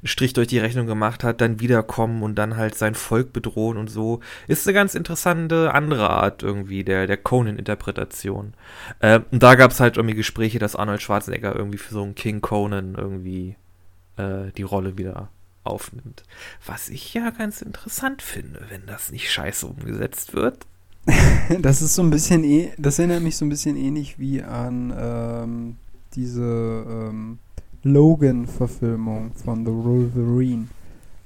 [0.00, 3.76] einen Strich durch die Rechnung gemacht hat, dann wiederkommen und dann halt sein Volk bedrohen
[3.76, 4.20] und so.
[4.48, 8.54] Ist eine ganz interessante andere Art irgendwie der, der Conan-Interpretation.
[8.98, 12.14] Äh, und da gab es halt irgendwie Gespräche, dass Arnold Schwarzenegger irgendwie für so einen
[12.14, 13.56] King Conan irgendwie
[14.16, 15.28] äh, die Rolle wieder
[15.62, 16.24] aufnimmt.
[16.66, 20.66] Was ich ja ganz interessant finde, wenn das nicht scheiße umgesetzt wird.
[21.60, 24.94] Das ist so ein bisschen, eh, das erinnert mich so ein bisschen ähnlich wie an
[24.96, 25.76] ähm,
[26.14, 26.42] diese
[26.88, 27.38] ähm,
[27.82, 30.68] Logan-Verfilmung von The Wolverine.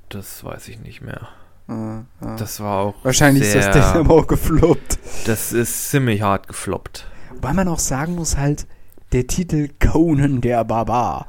[0.08, 1.28] Das weiß ich nicht mehr.
[1.68, 2.36] Ah, ah.
[2.38, 4.98] Das war auch Wahrscheinlich ist das sehr, Ding aber auch gefloppt.
[5.26, 7.04] Das ist ziemlich hart gefloppt.
[7.34, 8.66] Wobei man auch sagen muss, halt,
[9.12, 11.26] der Titel Conan der Barbar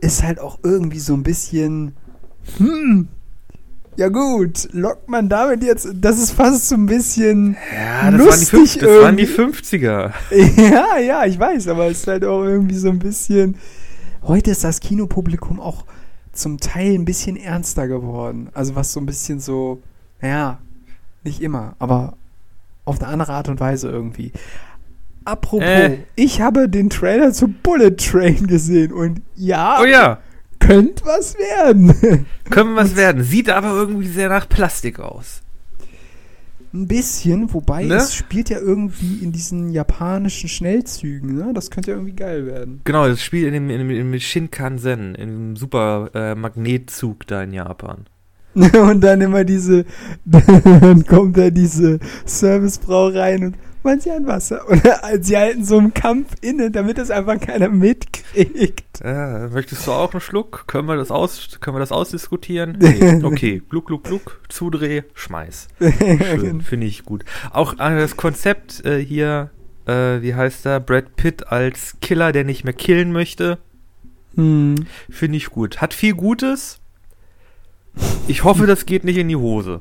[0.00, 1.94] ist halt auch irgendwie so ein bisschen,
[2.56, 3.08] hm,
[3.96, 8.20] ja gut, lockt man damit jetzt, das ist fast so ein bisschen Ja, das,
[8.50, 9.86] lustig waren, die fünf, das waren die irgendwie.
[9.86, 10.12] 50er.
[10.72, 13.56] Ja, ja, ich weiß, aber es ist halt auch irgendwie so ein bisschen.
[14.24, 15.84] Heute ist das Kinopublikum auch
[16.32, 18.48] zum Teil ein bisschen ernster geworden.
[18.54, 19.82] Also was so ein bisschen so,
[20.20, 20.58] naja,
[21.22, 22.16] nicht immer, aber
[22.84, 24.32] auf eine andere Art und Weise irgendwie.
[25.24, 25.98] Apropos, Äh.
[26.16, 30.18] ich habe den Trailer zu Bullet Train gesehen und ja, Oh ja,
[30.58, 32.26] könnte was werden.
[32.50, 33.22] können was werden.
[33.22, 35.42] Sieht aber irgendwie sehr nach Plastik aus.
[36.74, 37.94] Ein bisschen, wobei Ne?
[37.94, 41.52] es spielt ja irgendwie in diesen japanischen Schnellzügen, ne?
[41.54, 42.80] Das könnte ja irgendwie geil werden.
[42.82, 47.44] Genau, das Spiel in dem, in dem, in Shinkansen, in dem super äh, Magnetzug da
[47.44, 48.06] in Japan.
[48.54, 49.84] Und dann immer diese,
[50.24, 54.68] dann kommt da diese Servicefrau rein und wollen Sie ein Wasser?
[54.68, 54.82] Und
[55.20, 59.00] sie halten so einen Kampf inne, damit das einfach keiner mitkriegt.
[59.02, 60.64] Äh, möchtest du auch einen Schluck?
[60.66, 62.78] Können wir das, aus, können wir das ausdiskutieren?
[62.80, 63.20] Nee.
[63.24, 65.68] Okay, gluck, gluck, gluck, Zudreh, schmeiß.
[65.80, 67.24] Schön, finde ich gut.
[67.52, 69.50] Auch äh, das Konzept äh, hier,
[69.86, 73.58] äh, wie heißt er, Brad Pitt als Killer, der nicht mehr killen möchte,
[74.34, 74.86] hm.
[75.10, 75.80] finde ich gut.
[75.80, 76.80] Hat viel Gutes.
[78.26, 79.80] Ich hoffe, das geht nicht in die Hose.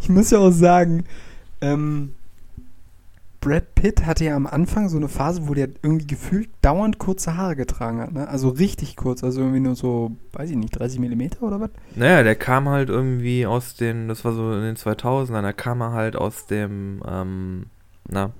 [0.00, 1.04] Ich muss ja auch sagen,
[1.60, 2.14] ähm,
[3.44, 7.36] Brad Pitt hatte ja am Anfang so eine Phase, wo der irgendwie gefühlt dauernd kurze
[7.36, 8.26] Haare getragen hat, ne?
[8.26, 11.68] Also richtig kurz, also irgendwie nur so, weiß ich nicht, 30 Millimeter oder was?
[11.94, 15.82] Naja, der kam halt irgendwie aus den, das war so in den 2000ern, da kam
[15.82, 17.66] er halt aus dem, ähm,
[18.08, 18.30] na,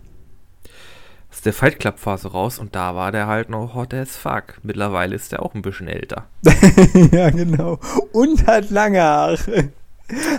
[1.31, 4.59] aus der Fight Club Phase raus und da war der halt noch hot as fuck.
[4.63, 6.29] Mittlerweile ist der auch ein bisschen älter.
[7.13, 7.79] ja, genau.
[8.13, 9.69] Und hat lange Haare.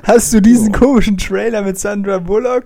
[0.04, 0.80] Hast du diesen Oh.
[0.80, 2.66] komischen Trailer mit Sandra Bullock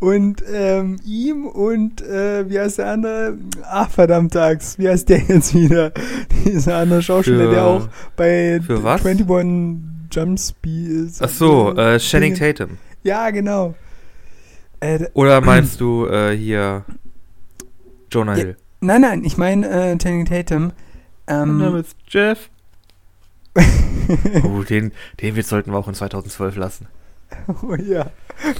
[0.00, 3.38] und ähm, ihm und äh, wie heißt der andere?
[3.64, 5.92] Ach, verdammt Axt, wie heißt der jetzt wieder?
[6.46, 9.04] Dieser andere Schauspieler, Für- der auch bei für was?
[9.04, 11.22] 21 Jump Speed ist.
[11.22, 12.78] Ach so, äh, Channing Tatum.
[13.02, 13.74] Ja, genau.
[14.80, 16.84] Äh, Oder meinst du äh, hier
[18.10, 18.56] Jonah Ja, Hill?
[18.80, 20.72] nein, nein, ich meine äh, Channing Tatum.
[21.26, 22.48] Mein Name Ähm, ist Jeff.
[24.44, 26.86] Oh, den, den Witz sollten wir auch in 2012 lassen.
[27.62, 28.10] Oh ja,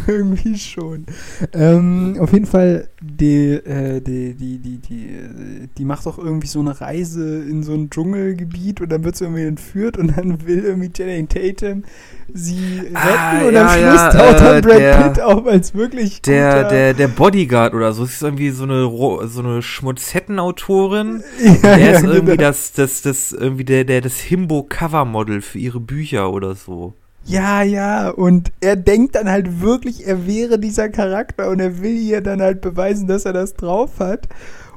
[0.06, 1.04] irgendwie schon.
[1.52, 6.60] Ähm, auf jeden Fall, die, äh, die, die, die, die, die macht auch irgendwie so
[6.60, 10.64] eine Reise in so ein Dschungelgebiet und dann wird sie irgendwie entführt und dann will
[10.64, 11.84] irgendwie Channing Tatum
[12.32, 15.46] sie retten Ah, und ja, am Schluss ja, taucht dann äh, Brad der- Pitt auf
[15.46, 18.82] als wirklich Der, guter, der, der Bodyguard oder so, das ist irgendwie so eine,
[19.28, 21.22] so eine Schmutzhettenautorin.
[21.42, 22.48] ja, Der ja, ist irgendwie genau.
[22.48, 26.94] das, das, das, irgendwie der, der, das Himbo-Cover-Model für ihre Bücher oder so.
[27.28, 31.94] Ja, ja, und er denkt dann halt wirklich, er wäre dieser Charakter und er will
[31.98, 34.28] ihr dann halt beweisen, dass er das drauf hat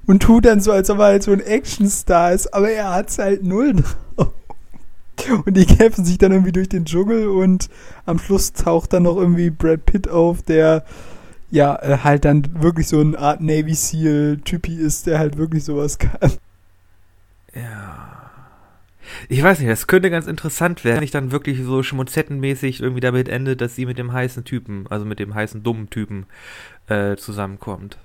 [0.06, 3.20] und tut dann so, als ob er halt so ein Actionstar ist, aber er hat's
[3.20, 3.76] halt null
[4.18, 4.34] drauf.
[5.46, 7.70] Und die kämpfen sich dann irgendwie durch den Dschungel und
[8.06, 10.84] am Schluss taucht dann noch irgendwie Brad Pitt auf, der
[11.52, 15.64] ja äh, halt dann wirklich so eine Art Navy Seal Typi ist, der halt wirklich
[15.64, 16.32] sowas kann.
[17.54, 18.11] Ja.
[19.30, 23.02] Ich weiß nicht, das könnte ganz interessant werden, wenn ich dann wirklich so schmutzettenmäßig irgendwie
[23.02, 26.26] damit endet, dass sie mit dem heißen Typen, also mit dem heißen dummen Typen,
[26.88, 27.98] äh, zusammenkommt.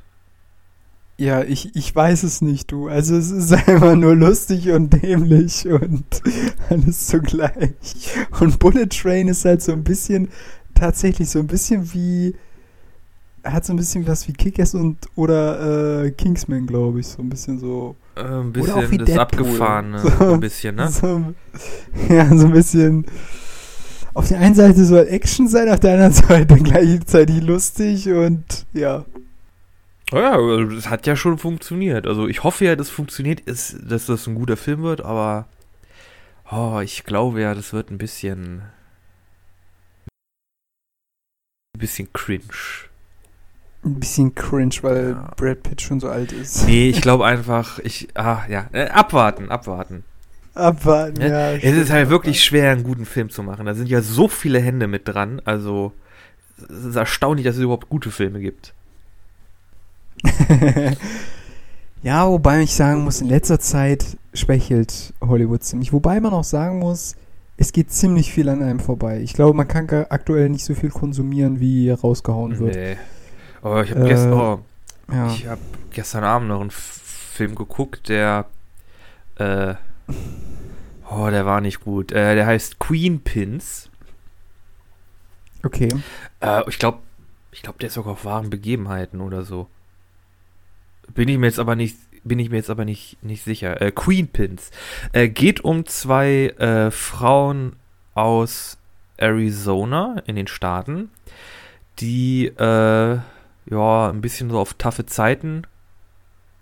[1.18, 2.88] Ja, ich, ich weiß es nicht, du.
[2.88, 6.04] Also es ist einfach nur lustig und dämlich und
[6.68, 7.72] alles zugleich.
[8.40, 10.28] Und Bullet Train ist halt so ein bisschen,
[10.74, 12.34] tatsächlich so ein bisschen wie,
[13.42, 17.06] hat so ein bisschen was wie Kick-Ass und oder äh, Kingsman, glaube ich.
[17.08, 17.96] So ein bisschen so.
[18.16, 19.46] Äh, ein Oder auch wie bisschen das Deadpool.
[19.46, 20.32] Abgefahrene, So.
[20.34, 20.88] ein bisschen, ne?
[20.88, 21.34] So,
[22.08, 23.06] ja, so ein bisschen
[24.14, 29.04] auf der einen Seite soll Action sein, auf der anderen Seite gleichzeitig lustig und ja.
[30.12, 32.06] Oh ja, also das hat ja schon funktioniert.
[32.06, 35.46] Also ich hoffe ja, das funktioniert, ist, dass das ein guter Film wird, aber
[36.50, 38.62] oh, ich glaube ja, das wird ein bisschen
[41.74, 42.42] ein bisschen cringe.
[43.86, 45.30] Ein bisschen cringe, weil Ja.
[45.36, 46.66] Brad Pitt schon so alt ist.
[46.66, 50.02] Nee, ich glaube einfach, ich ah ja, äh, abwarten, abwarten.
[50.54, 51.28] Abwarten, Ne?
[51.28, 51.52] ja.
[51.52, 53.66] es ist halt wirklich schwer, einen guten Film zu machen.
[53.66, 55.40] Da sind ja so viele Hände mit dran.
[55.44, 55.92] Also
[56.58, 58.72] es ist erstaunlich, dass es überhaupt gute Filme gibt.
[60.24, 60.96] abwarten.
[62.02, 65.92] ja, wobei ich sagen muss, in letzter Zeit schwächelt Hollywood ziemlich.
[65.92, 67.16] Wobei man auch sagen muss,
[67.58, 69.20] es geht ziemlich viel an einem vorbei.
[69.20, 72.74] Ich glaube, man kann aktuell nicht so viel konsumieren, wie rausgehauen wird.
[72.74, 72.96] Nee.
[73.66, 74.64] Oh, ich habe Äh, gestern, oh,
[75.10, 75.50] Ja.
[75.50, 75.60] Habe
[75.90, 78.46] gestern Abend noch einen Film geguckt, der
[79.36, 79.74] äh,
[81.10, 82.12] oh, der war nicht gut.
[82.12, 83.90] Äh, der heißt Queen Pins.
[85.64, 85.88] Okay.
[86.40, 86.98] Äh, ich glaube,
[87.50, 89.66] ich glaube, der ist sogar auf wahren Begebenheiten oder so.
[91.12, 93.80] Bin ich mir jetzt aber nicht bin ich mir jetzt aber nicht, nicht sicher.
[93.80, 94.70] Äh, Queen Pins.
[95.12, 97.76] Äh, geht um zwei äh, Frauen
[98.14, 98.78] aus
[99.16, 101.10] Arizona in den Staaten,
[102.00, 103.18] die äh,
[103.70, 105.62] ja ein bisschen so auf taffe Zeiten,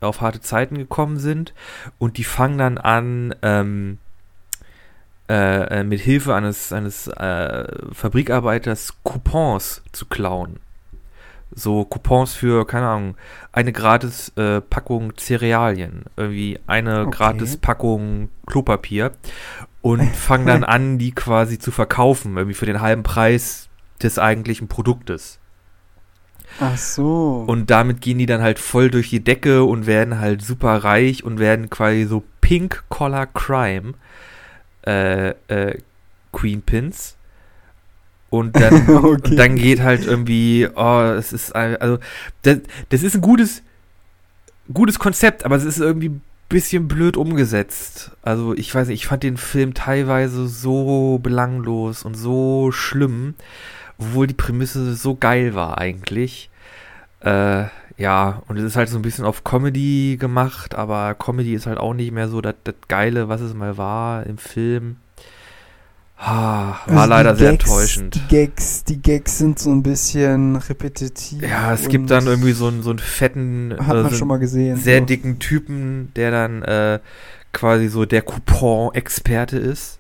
[0.01, 1.55] auf harte Zeiten gekommen sind
[1.99, 3.99] und die fangen dann an, ähm,
[5.29, 10.61] äh, äh mit Hilfe eines, eines äh, Fabrikarbeiters Coupons zu klauen.
[11.57, 13.17] So Coupons für, keine Ahnung,
[13.53, 17.17] eine gratis äh, Packung Cerealien, irgendwie eine Okay.
[17.17, 19.13] gratis Packung Klopapier
[19.81, 23.69] und fangen dann an, die quasi zu verkaufen, irgendwie für den halben Preis
[24.03, 25.39] des eigentlichen Produktes.
[26.61, 27.45] Ach so.
[27.47, 31.25] Und damit gehen die dann halt voll durch die Decke und werden halt super reich
[31.25, 33.95] und werden quasi so Pink Collar Crime
[34.87, 35.79] äh, äh,
[36.33, 37.17] Queen Pins.
[38.31, 39.31] Und dann, Okay.
[39.31, 41.99] und dann geht halt irgendwie, oh, es ist, ein- also,
[42.43, 43.63] das, das ist ein gutes,
[44.73, 48.13] gutes Konzept, aber es ist irgendwie ein bisschen blöd umgesetzt.
[48.23, 53.35] Also, ich weiß nicht, ich fand den Film teilweise so belanglos und so schlimm,
[53.99, 56.51] obwohl die Prämisse so geil war eigentlich.
[57.21, 57.65] Äh,
[57.97, 61.79] ja, und es ist halt so ein bisschen auf Comedy gemacht, aber Comedy ist halt
[61.79, 62.55] auch nicht mehr so das
[62.89, 64.97] Geile, was es mal war im Film.
[66.17, 68.15] Ah, war Also leider die sehr Gags, enttäuschend.
[68.15, 71.43] Die Gags, die Gags sind so ein bisschen repetitiv.
[71.43, 74.77] Ja, es gibt dann irgendwie so einen, so einen fetten, äh, so gesehen.
[74.77, 75.05] sehr so.
[75.07, 77.01] dicken Typen, der dann äh,
[77.53, 79.99] quasi so der Coupon-Experte ist.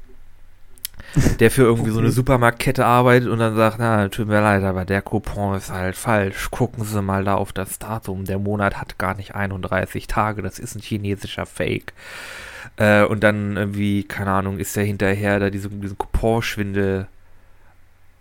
[1.38, 2.16] Der für irgendwie so eine Okay.
[2.16, 6.50] Supermarktkette arbeitet und dann sagt, na, tut mir leid, aber der Coupon ist halt falsch.
[6.50, 8.24] Gucken Sie mal da auf das Datum.
[8.24, 10.42] Der Monat hat gar nicht 31 Tage.
[10.42, 11.92] Das ist ein chinesischer Fake.
[12.76, 17.06] Äh, und dann irgendwie, keine Ahnung, ist er hinterher, da diesen, diesen Couponschwindel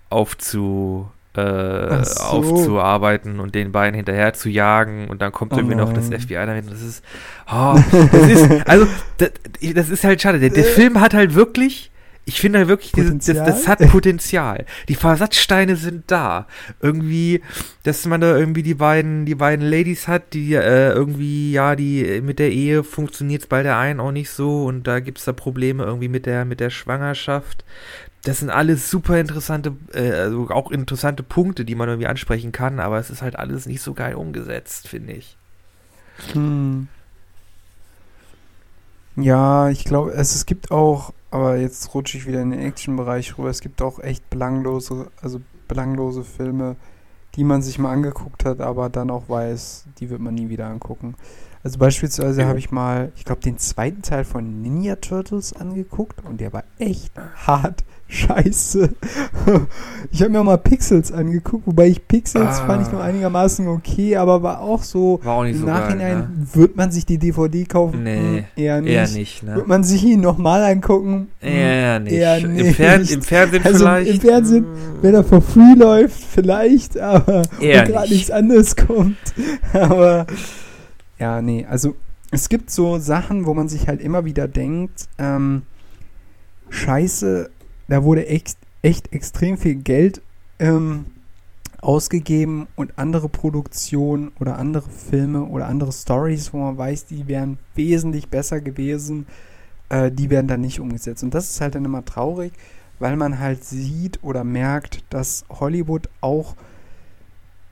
[0.10, 2.24] aufzu, äh, so.
[2.24, 6.20] aufzuarbeiten und den beiden hinterher zu jagen und dann kommt Oh irgendwie noch das nein.
[6.20, 6.70] FBI dahin.
[6.70, 7.04] Das ist,
[7.52, 7.76] oh,
[8.12, 8.88] das ist, also,
[9.18, 9.32] das,
[9.74, 10.40] das ist halt schade.
[10.40, 11.90] Der, der Film hat halt wirklich,
[12.26, 14.66] ich finde halt wirklich, diese, das, das hat Potenzial.
[14.88, 16.48] Die Versatzsteine sind da.
[16.82, 17.42] Irgendwie,
[17.84, 22.06] dass man da irgendwie die beiden, die beiden Ladies hat, die äh, irgendwie, ja, die
[22.06, 25.34] äh, mit der Ehe funktioniert bei der einen auch nicht so und da gibt's da
[25.34, 27.66] Probleme irgendwie mit der, mit der Schwangerschaft.
[28.24, 32.80] Das sind alles super interessante, äh, also auch interessante Punkte, die man irgendwie ansprechen kann,
[32.80, 35.36] aber es ist halt alles nicht so geil umgesetzt, finde ich.
[36.32, 36.88] Hm.
[39.16, 43.38] Ja, ich glaube, es, es gibt auch, aber jetzt rutsche ich wieder in den Action-Bereich
[43.38, 46.76] rüber, es gibt auch echt belanglose, also belanglose Filme,
[47.36, 50.68] die man sich mal angeguckt hat, aber dann auch weiß, die wird man nie wieder
[50.68, 51.16] angucken.
[51.64, 52.48] Also beispielsweise Ja.
[52.48, 56.66] habe ich mal, ich glaube, den zweiten Teil von Ninja Turtles angeguckt und der war
[56.78, 57.14] echt
[57.48, 58.90] hart scheiße.
[60.12, 62.66] Ich habe mir auch mal Pixels angeguckt, wobei ich Pixels Ah.
[62.68, 65.98] fand ich noch einigermaßen okay, aber war auch so, War auch nicht im so Nachhinein
[66.20, 66.48] geil, ne?
[66.54, 68.04] wird man sich die DVD kaufen?
[68.04, 68.92] Nee, Hm, eher nicht.
[68.94, 69.56] Eher nicht, ne?
[69.56, 71.30] Wird man sich ihn nochmal angucken?
[71.40, 72.14] Hm, Eher nicht.
[72.14, 72.76] Eher Im, nicht.
[72.76, 74.12] Fern Im Fernsehen Also vielleicht.
[74.12, 78.12] im Fernsehen, mm, Wenn er for free läuft, vielleicht, aber Eher gerade nicht.
[78.12, 79.18] nichts anderes kommt.
[79.74, 80.28] Aber
[81.18, 81.96] ja, nee, also
[82.30, 85.64] es gibt so Sachen, wo man sich halt immer wieder denkt, ähm,
[86.70, 87.50] scheiße,
[87.88, 90.22] da wurde echt, echt extrem viel Geld
[90.60, 91.06] ähm,
[91.82, 97.58] ausgegeben und andere Produktionen oder andere Filme oder andere Stories, wo man weiß, die wären
[97.76, 99.28] wesentlich besser gewesen,
[99.90, 101.24] äh, die werden dann nicht umgesetzt.
[101.24, 102.54] Und das ist halt dann immer traurig,
[103.00, 106.56] weil man halt sieht oder merkt, dass Hollywood auch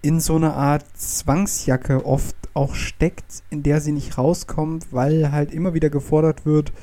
[0.01, 5.53] in so eine Art Zwangsjacke oft auch steckt, in der sie nicht rauskommt, weil halt
[5.53, 6.73] immer wieder gefordert wird,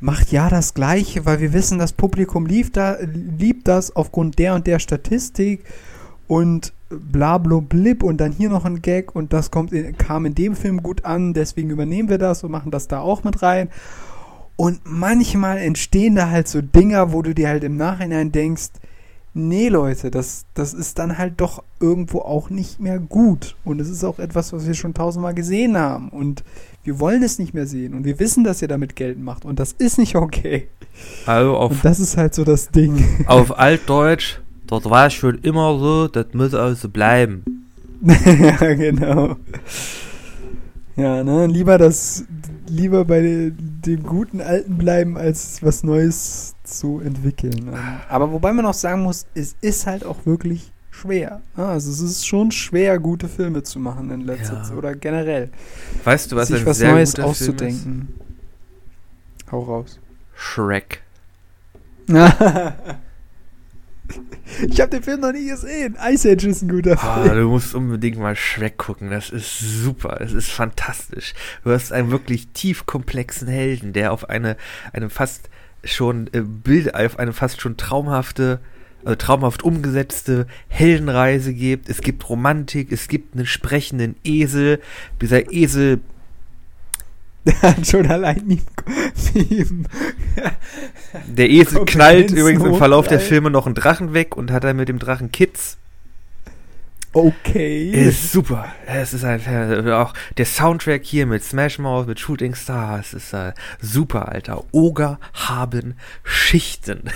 [0.00, 4.54] macht ja das Gleiche, weil wir wissen, das Publikum liebt, da, liebt das aufgrund der
[4.54, 5.64] und der Statistik
[6.26, 10.34] und bla blib und dann hier noch ein Gag und das kommt in, kam in
[10.34, 13.68] dem Film gut an, deswegen übernehmen wir das und machen das da auch mit rein.
[14.56, 18.70] Und manchmal entstehen da halt so Dinger, wo du dir halt im Nachhinein denkst,
[19.38, 23.56] nee Leute, das, das ist dann halt doch irgendwo auch nicht mehr gut.
[23.64, 26.08] Und es ist auch etwas, was wir schon tausendmal gesehen haben.
[26.10, 26.44] Und
[26.84, 27.94] wir wollen es nicht mehr sehen.
[27.94, 29.44] Und wir wissen, dass ihr damit Geld macht.
[29.44, 30.68] Und das ist nicht okay.
[31.26, 33.04] Also auf, Und das ist halt so das Ding.
[33.26, 37.44] auf Altdeutsch, dort war es schon immer so, das muss also bleiben.
[38.04, 39.36] ja, genau.
[40.96, 42.24] Ja, ne, lieber das,
[42.68, 47.72] lieber bei de- dem guten Alten bleiben, als was Neues zu entwickeln.
[48.08, 51.40] Aber wobei man auch sagen muss, es ist halt auch wirklich schwer.
[51.56, 54.62] Also es ist schon schwer, gute Filme zu machen in letzter Ja.
[54.64, 55.50] Zeit oder generell.
[56.04, 57.40] Weißt du, was sich ein was sehr Neues guter Film ist?
[57.42, 58.08] auszudenken.
[59.52, 59.98] Hau raus.
[60.34, 61.02] Shrek.
[64.66, 65.96] Ich habe den Film noch nie gesehen.
[66.10, 67.34] Ice Age ist ein guter Ah, Film.
[67.36, 69.10] du musst unbedingt mal Shrek gucken.
[69.10, 70.18] Das ist super.
[70.22, 71.34] Es ist fantastisch.
[71.64, 74.56] Du hast einen wirklich tief komplexen Helden, der auf eine,
[74.94, 75.50] eine fast
[75.84, 78.60] schon äh, Bild, auf eine fast schon traumhafte,
[79.04, 81.88] also traumhaft umgesetzte Heldenreise gibt.
[81.88, 84.80] Es gibt Romantik, es gibt einen sprechenden Esel.
[85.20, 86.00] Dieser Esel
[87.48, 88.60] Der hat schon allein Meme.
[91.26, 93.20] Der Esel knallt übrigens im Verlauf der.
[93.20, 95.78] Filme noch einen Drachen weg und hat dann mit dem Drachen Kids.
[97.12, 97.90] Okay.
[97.90, 98.66] Ist super.
[98.86, 103.52] Es ist äh, auch der Soundtrack hier mit Smash Mouth, mit Shooting Stars ist äh,
[103.80, 104.64] super, Alter.
[104.72, 107.10] Oger haben Schichten.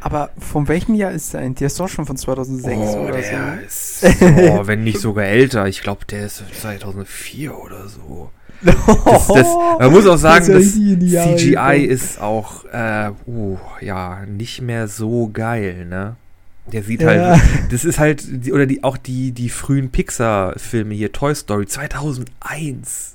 [0.00, 1.58] Aber von welchem Jahr ist der eigentlich?
[1.58, 3.66] Der ist doch schon von 2006 oh, oder der so.
[3.66, 5.66] ist, oh, wenn nicht sogar älter.
[5.66, 8.30] Ich glaube, der ist 2004 oder so.
[8.62, 8.74] Das,
[9.28, 9.46] das,
[9.78, 15.28] man muss auch sagen, das, Jahre CGI ist auch, äh, uh, ja, nicht mehr so
[15.30, 16.16] geil, ne?
[16.72, 17.08] Der sieht Ja.
[17.38, 17.40] halt,
[17.70, 23.14] das ist halt, oder die, auch die, die frühen Pixar-Filme hier, Toy Story 2001.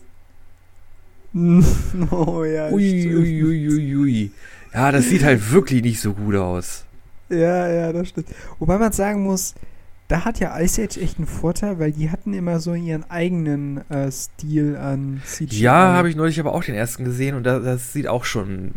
[2.11, 2.69] oh ja.
[2.69, 4.31] Ui, ui, ui, ui.
[4.73, 6.85] Ja, das sieht halt wirklich nicht so gut aus.
[7.29, 8.27] Ja, ja, das stimmt.
[8.59, 9.55] Wobei man sagen muss,
[10.09, 13.89] da hat ja Ice Age echt einen Vorteil, weil die hatten immer so ihren eigenen
[13.89, 15.61] äh, Stil an CGI.
[15.61, 18.49] Ja, habe ich neulich aber auch den ersten gesehen und das, das sieht auch schon
[18.49, 18.73] ein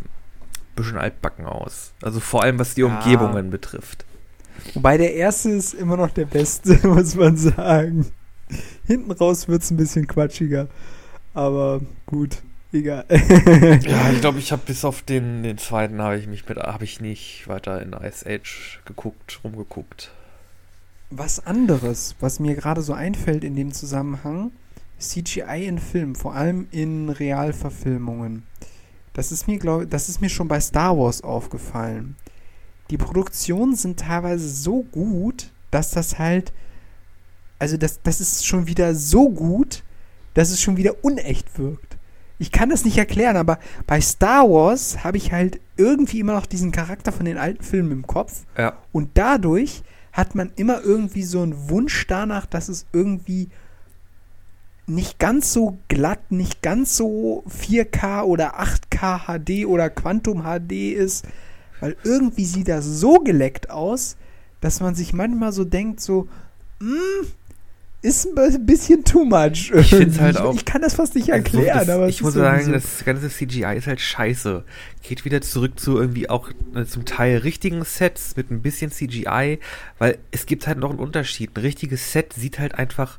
[0.76, 1.92] bisschen altbacken aus.
[2.02, 2.86] Also vor allem, was die Ja.
[2.86, 4.04] Umgebungen betrifft.
[4.74, 8.06] Wobei der erste ist immer noch der beste, muss man sagen.
[8.86, 10.68] Hinten raus wird es ein bisschen quatschiger.
[11.32, 12.42] Aber gut,
[12.72, 13.04] egal.
[13.08, 16.84] Ja, ich glaube, ich habe bis auf den, den zweiten habe ich mich mit, habe
[16.84, 20.10] ich nicht weiter in Ice Age geguckt, rumgeguckt.
[21.10, 24.50] Was anderes, was mir gerade so einfällt in dem Zusammenhang,
[24.98, 28.44] CGI in Filmen, vor allem in Realverfilmungen.
[29.12, 32.16] Das ist mir, glaube das ist mir schon bei Star Wars aufgefallen.
[32.90, 36.52] Die Produktionen sind teilweise so gut, dass das halt,
[37.58, 39.82] also das, das ist schon wieder so gut,
[40.34, 41.96] dass es schon wieder unecht wirkt.
[42.38, 46.46] Ich kann das nicht erklären, aber bei Star Wars habe ich halt irgendwie immer noch
[46.46, 48.42] diesen Charakter von den alten Filmen im Kopf.
[48.58, 48.76] Ja.
[48.92, 49.82] Und dadurch
[50.12, 53.48] hat man immer irgendwie so einen Wunsch danach, dass es irgendwie
[54.86, 61.26] nicht ganz so glatt, nicht ganz so 4K oder 8K HD oder Quantum HD ist,
[61.84, 64.16] weil irgendwie sieht das so geleckt aus,
[64.60, 66.28] dass man sich manchmal so denkt, so,
[66.80, 67.26] mm,
[68.02, 69.70] ist ein bisschen too much.
[69.74, 70.20] Ich irgendwie.
[70.20, 72.64] halt auch- Ich kann das fast nicht Also erklären, das, aber ich muss ist sagen,
[72.66, 72.72] so.
[72.72, 74.62] das ganze CGI ist halt scheiße.
[75.02, 79.58] Geht wieder zurück zu irgendwie auch äh, zum Teil richtigen Sets mit ein bisschen CGI,
[79.98, 81.56] weil es gibt halt noch einen Unterschied.
[81.56, 83.18] Ein richtiges Set sieht halt einfach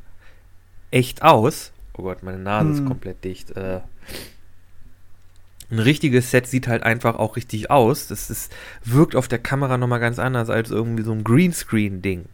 [0.91, 1.71] echt aus.
[1.97, 2.85] Oh Gott, meine Nase ist Hm.
[2.87, 3.51] komplett dicht.
[3.57, 3.81] Äh,
[5.71, 8.07] ein richtiges Set sieht halt einfach auch richtig aus.
[8.07, 8.51] Das ist,
[8.83, 12.25] wirkt auf der Kamera nochmal ganz anders als irgendwie so ein Greenscreen-Ding.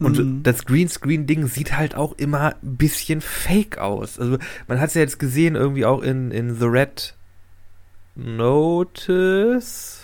[0.00, 0.42] Und Mhm.
[0.42, 4.18] das Greenscreen-Ding sieht halt auch immer ein bisschen fake aus.
[4.18, 7.14] Also man hat es ja jetzt gesehen, irgendwie auch in, in The Red
[8.16, 10.03] Notice.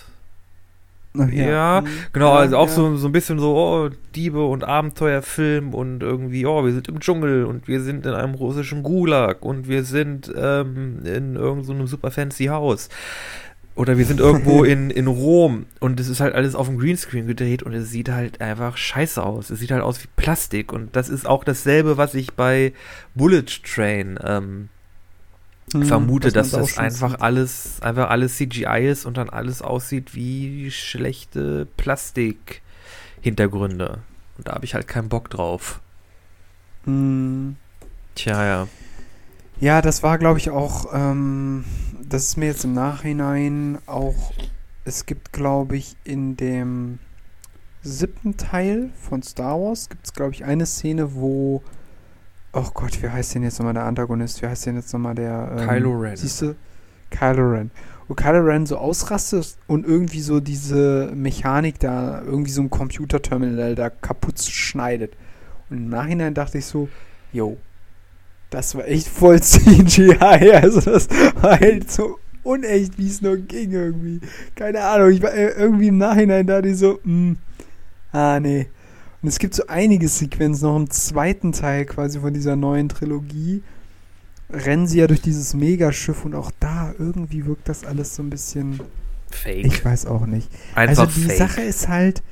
[1.19, 1.87] Ach Ja, Mhm.
[2.13, 2.75] Genau, Ja, also auch ja.
[2.75, 7.01] so, so ein bisschen so, oh, Diebe und Abenteuerfilm und irgendwie, oh, wir sind im
[7.01, 11.73] Dschungel und wir sind in einem russischen Gulag und wir sind ähm, in irgendeinem so
[11.73, 12.89] einem super fancy Haus.
[13.77, 17.27] Oder wir sind irgendwo in, in Rom und es ist halt alles auf dem Greenscreen
[17.27, 19.51] gedreht und es sieht halt einfach scheiße aus.
[19.51, 22.73] Es sieht halt aus wie Plastik und das ist auch dasselbe, was ich bei
[23.15, 24.69] Bullet Train ähm,
[25.73, 27.23] Mhm, vermute, dass das einfach sieht.
[27.23, 33.99] alles, einfach alles CGI ist und dann alles aussieht wie schlechte Plastik-Hintergründe.
[34.37, 35.81] Und da habe ich halt keinen Bock drauf.
[36.87, 37.57] Mhm.
[38.15, 38.69] Tja, ja.
[39.61, 41.65] Ja, das war, glaube ich, auch, ähm,
[42.03, 44.33] das ist mir jetzt im Nachhinein auch,
[44.85, 46.99] es gibt, glaube ich, in dem
[47.83, 51.63] siebten Teil von Star Wars, gibt es, glaube ich, eine Szene, wo,
[52.53, 54.43] oh Gott, wie heißt denn jetzt nochmal der Antagonist?
[54.43, 55.57] Wie heißt denn jetzt nochmal der?
[55.59, 56.17] Ähm, Kylo Ren.
[56.17, 56.57] Siehst du?
[57.11, 57.71] Kylo Ren.
[58.09, 63.75] Wo Kylo Ren so ausrastet und irgendwie so diese Mechanik da, irgendwie so ein Computerterminal
[63.75, 65.15] da kaputt schneidet.
[65.69, 66.89] Und im Nachhinein dachte ich so,
[67.33, 67.57] yo,
[68.51, 70.53] das war echt voll CGI.
[70.53, 71.09] Also das
[71.41, 74.21] war halt so unecht, wie es nur ging irgendwie.
[74.57, 77.37] Keine Ahnung, ich war äh, irgendwie im Nachhinein da die so, mh,
[78.13, 78.67] ah nee.
[79.23, 83.63] Und es gibt so einige Sequenzen noch im zweiten Teil quasi von dieser neuen Trilogie.
[84.49, 88.31] Rennen sie ja durch dieses Megaschiff und auch da irgendwie wirkt das alles so ein
[88.31, 88.81] bisschen.
[89.31, 89.65] Fake.
[89.65, 90.51] Ich weiß auch nicht.
[90.75, 91.39] Einfach also die fake.
[91.39, 92.23] Sache ist halt,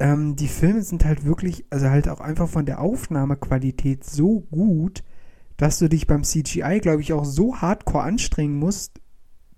[0.00, 5.04] ähm, die Filme sind halt wirklich, also halt auch einfach von der Aufnahmequalität so gut,
[5.56, 9.00] dass du dich beim CGI, glaube ich, auch so hardcore anstrengen musst,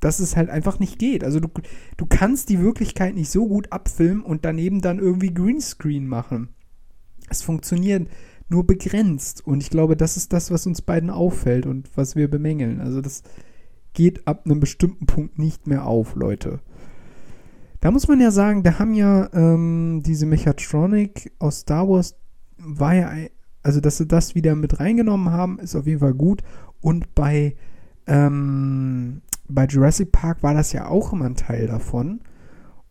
[0.01, 1.25] dass es halt einfach nicht geht.
[1.25, 1.49] Also du,
[1.97, 6.51] du kannst die Wirklichkeit nicht so gut abfilmen und daneben dann irgendwie Greenscreen machen.
[7.29, 8.09] Es funktioniert
[8.49, 9.47] nur begrenzt.
[9.47, 12.81] Und ich glaube, das ist das, was uns beiden auffällt und was wir bemängeln.
[12.81, 13.23] Also das
[13.93, 16.61] geht ab einem bestimmten Punkt nicht mehr auf, Leute.
[17.81, 22.17] Da muss man ja sagen, da haben ja ähm, diese Mechatronic aus Star Wars,
[22.57, 23.13] war ja,
[23.63, 26.43] also dass sie das wieder mit reingenommen haben, ist auf jeden Fall gut.
[26.81, 27.55] Und bei,
[28.07, 32.21] ähm, bei Jurassic Park war das ja auch immer ein Teil davon.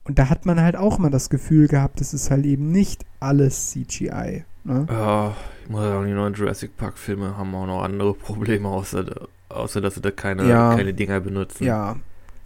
[0.03, 3.05] Und da hat man halt auch immer das Gefühl gehabt, es ist halt eben nicht
[3.19, 4.45] alles CGI.
[4.63, 4.85] Ne?
[4.89, 9.05] Ja, ich muss sagen, die neuen Jurassic Park-Filme haben auch noch andere Probleme, außer,
[9.49, 10.75] außer dass sie da keine, ja.
[10.75, 11.65] keine Dinger benutzen.
[11.65, 11.97] Ja,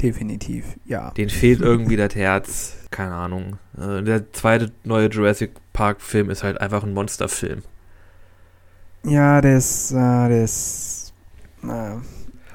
[0.02, 1.12] definitiv, ja.
[1.12, 3.58] Den fehlt irgendwie das Herz, keine Ahnung.
[3.78, 7.62] Äh, der zweite neue Jurassic Park-Film ist halt einfach ein Monsterfilm.
[9.04, 9.96] Ja, der ist, äh,
[10.30, 11.14] der ist,
[11.64, 11.96] äh,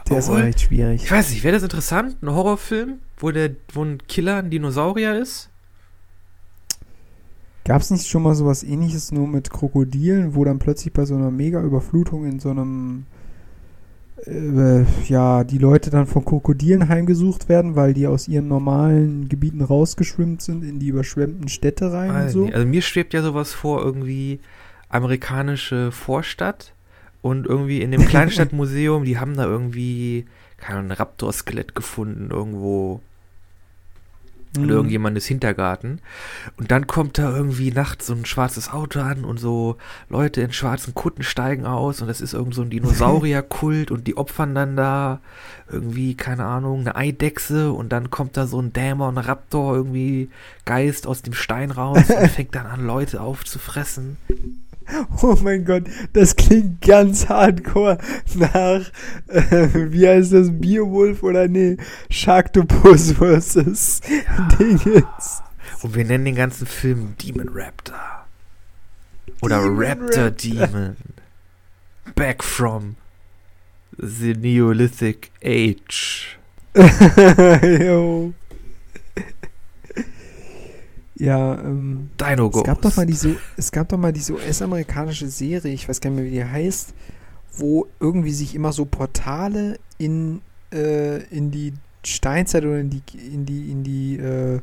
[0.09, 1.05] der Obwohl, ist auch echt schwierig.
[1.05, 5.19] Ich weiß nicht, wäre das interessant, ein Horrorfilm, wo der, wo ein Killer ein Dinosaurier
[5.19, 5.51] ist?
[7.65, 11.17] Gab es nicht schon mal sowas ähnliches nur mit Krokodilen, wo dann plötzlich bei so
[11.17, 13.07] einer Mega-Überflutung in so einem
[14.25, 19.63] äh, ja, die Leute dann von Krokodilen heimgesucht werden, weil die aus ihren normalen Gebieten
[19.63, 22.55] rausgeschwimmt sind in die überschwemmten Städte rein also, und so.
[22.55, 24.41] Also mir schwebt ja sowas vor, irgendwie
[24.89, 26.73] amerikanische Vorstadt
[27.27, 30.27] und irgendwie in dem Kleinstadtmuseum, die haben da irgendwie,
[30.59, 33.01] keine Ahnung, ein Raptor-Skelett gefunden, irgendwo
[34.57, 34.65] mhm.
[34.65, 36.01] oder irgendjemandes Hintergarten.
[36.57, 39.77] Und dann kommt da irgendwie nachts so ein schwarzes Auto an und so
[40.09, 44.17] Leute in schwarzen Kutten steigen aus und das ist irgend so ein Dinosaurierkult und die
[44.17, 45.21] opfern dann da
[45.69, 50.31] irgendwie, keine Ahnung, eine Eidechse und dann kommt da so ein Dämon, ein Raptor, irgendwie
[50.65, 54.17] Geist aus dem Stein raus und fängt dann an, Leute aufzufressen.
[55.23, 57.99] Oh mein Gott, das klingt ganz hardcore
[58.35, 58.83] nach,
[59.29, 61.77] äh, wie heißt das, Beowulf oder nee,
[62.11, 64.49] Sharktopus versus ja.
[64.59, 65.43] Dingens.
[65.83, 68.27] Und wir nennen den ganzen Film Demon Raptor.
[69.43, 70.97] Oder Demon Raptor, Raptor Demon.
[72.15, 72.97] Back from
[73.99, 76.39] the Neolithic Age.
[76.75, 78.33] Yo.
[81.19, 85.73] Ja, ähm, Dino es gab doch mal diese, es gab doch mal diese US-amerikanische Serie,
[85.73, 86.93] ich weiß gar nicht mehr, wie die heißt,
[87.57, 90.43] wo irgendwie sich immer so Portale in,
[90.73, 91.73] äh, in die
[92.05, 93.03] Steinzeit oder in die,
[93.33, 94.61] in die, in die, äh,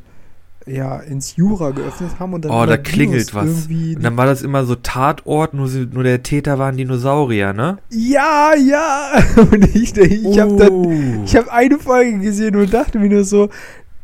[0.65, 2.51] ja, ins Jura geöffnet haben und dann.
[2.51, 3.67] Oh, da klingelt was.
[3.67, 7.79] Und dann war das immer so Tatort, nur, nur der Täter war ein Dinosaurier, ne?
[7.89, 9.11] Ja, ja.
[9.51, 10.39] Und ich, ich oh.
[10.39, 13.49] habe dann, ich habe eine Folge gesehen und dachte mir nur so,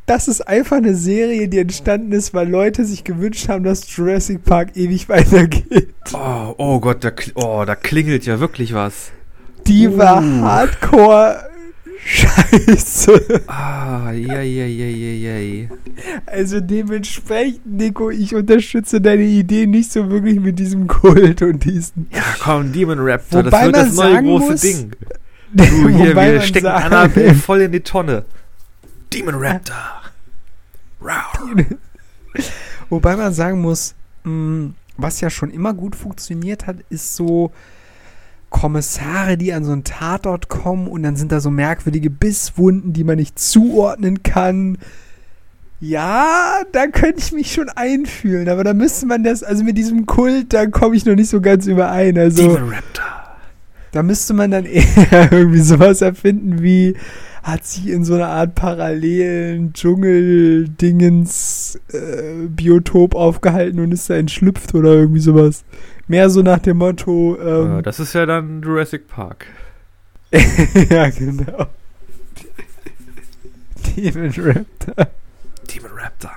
[0.10, 4.44] das ist einfach eine Serie, die entstanden ist, weil Leute sich gewünscht haben, dass Jurassic
[4.44, 5.94] Park ewig weitergeht.
[6.14, 9.12] Oh, oh Gott, da, oh, da klingelt ja wirklich was.
[9.68, 9.98] Die uh.
[10.00, 11.50] war hardcore
[12.04, 13.44] scheiße.
[13.46, 15.68] Ah, ja, ja, ja, ja, ja.
[16.26, 22.08] Also dementsprechend, Nico, ich unterstütze deine Idee nicht so wirklich mit diesem Kult und diesen.
[22.12, 24.92] Ja, komm, Demon Raptor, das wird das neue große muss, Ding.
[25.52, 28.26] Du, hier, wir stecken Annabelle voll in die Tonne.
[29.14, 30.02] Demon Raptor.
[32.90, 37.52] Wobei man sagen muss, mh, mm, was ja schon immer gut funktioniert hat, ist so
[38.50, 43.04] Kommissare, die an so einen Tatort kommen und dann sind da so merkwürdige Bisswunden, die
[43.04, 44.78] man nicht zuordnen kann.
[45.80, 50.06] Ja, da könnte ich mich schon einfühlen, aber da müsste man das, also mit diesem
[50.06, 52.18] Kult, da komme ich noch nicht so ganz überein.
[52.18, 53.06] Also, Demon Raptor.
[53.92, 56.96] Da müsste man dann eher irgendwie sowas erfinden wie
[57.44, 64.76] hat sich in so einer Art parallelen Dschungel-Dingens äh, Biotop aufgehalten und ist da entschlüpft
[64.76, 65.64] oder irgendwie sowas.
[66.08, 67.38] Mehr so nach dem Motto.
[67.40, 69.46] Ähm, das ist ja dann Jurassic Park.
[70.90, 71.68] ja, genau.
[73.96, 75.08] Demon Raptor.
[75.74, 76.32] Demon Raptor.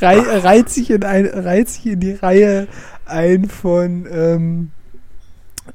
[0.00, 2.68] Rei reiht, sich in ein, reiht sich in die Reihe
[3.06, 4.70] ein von ähm,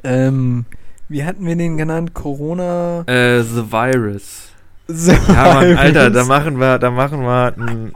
[0.03, 0.65] ähm,
[1.09, 2.13] wie hatten wir den genannt?
[2.13, 3.03] Corona?
[3.07, 4.52] Äh, The Virus.
[4.87, 7.93] So, ja, Mann, Alter, da machen wir, da machen wir ein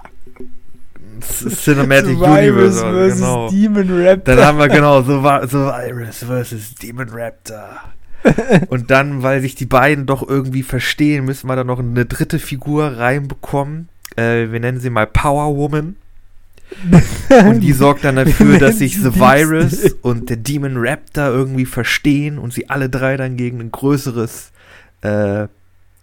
[1.22, 3.50] Cinematic Universe, genau.
[3.50, 4.36] Demon Raptor.
[4.36, 7.82] Dann haben wir genau so Virus versus Demon Raptor.
[8.70, 12.40] Und dann, weil sich die beiden doch irgendwie verstehen, müssen wir da noch eine dritte
[12.40, 13.90] Figur reinbekommen.
[14.16, 15.96] Äh, wir nennen sie mal Power Woman.
[17.48, 22.38] und die sorgt dann dafür, dass sich The Virus und der Demon Raptor irgendwie verstehen
[22.38, 24.52] und sie alle drei dann gegen ein größeres
[25.02, 25.48] äh,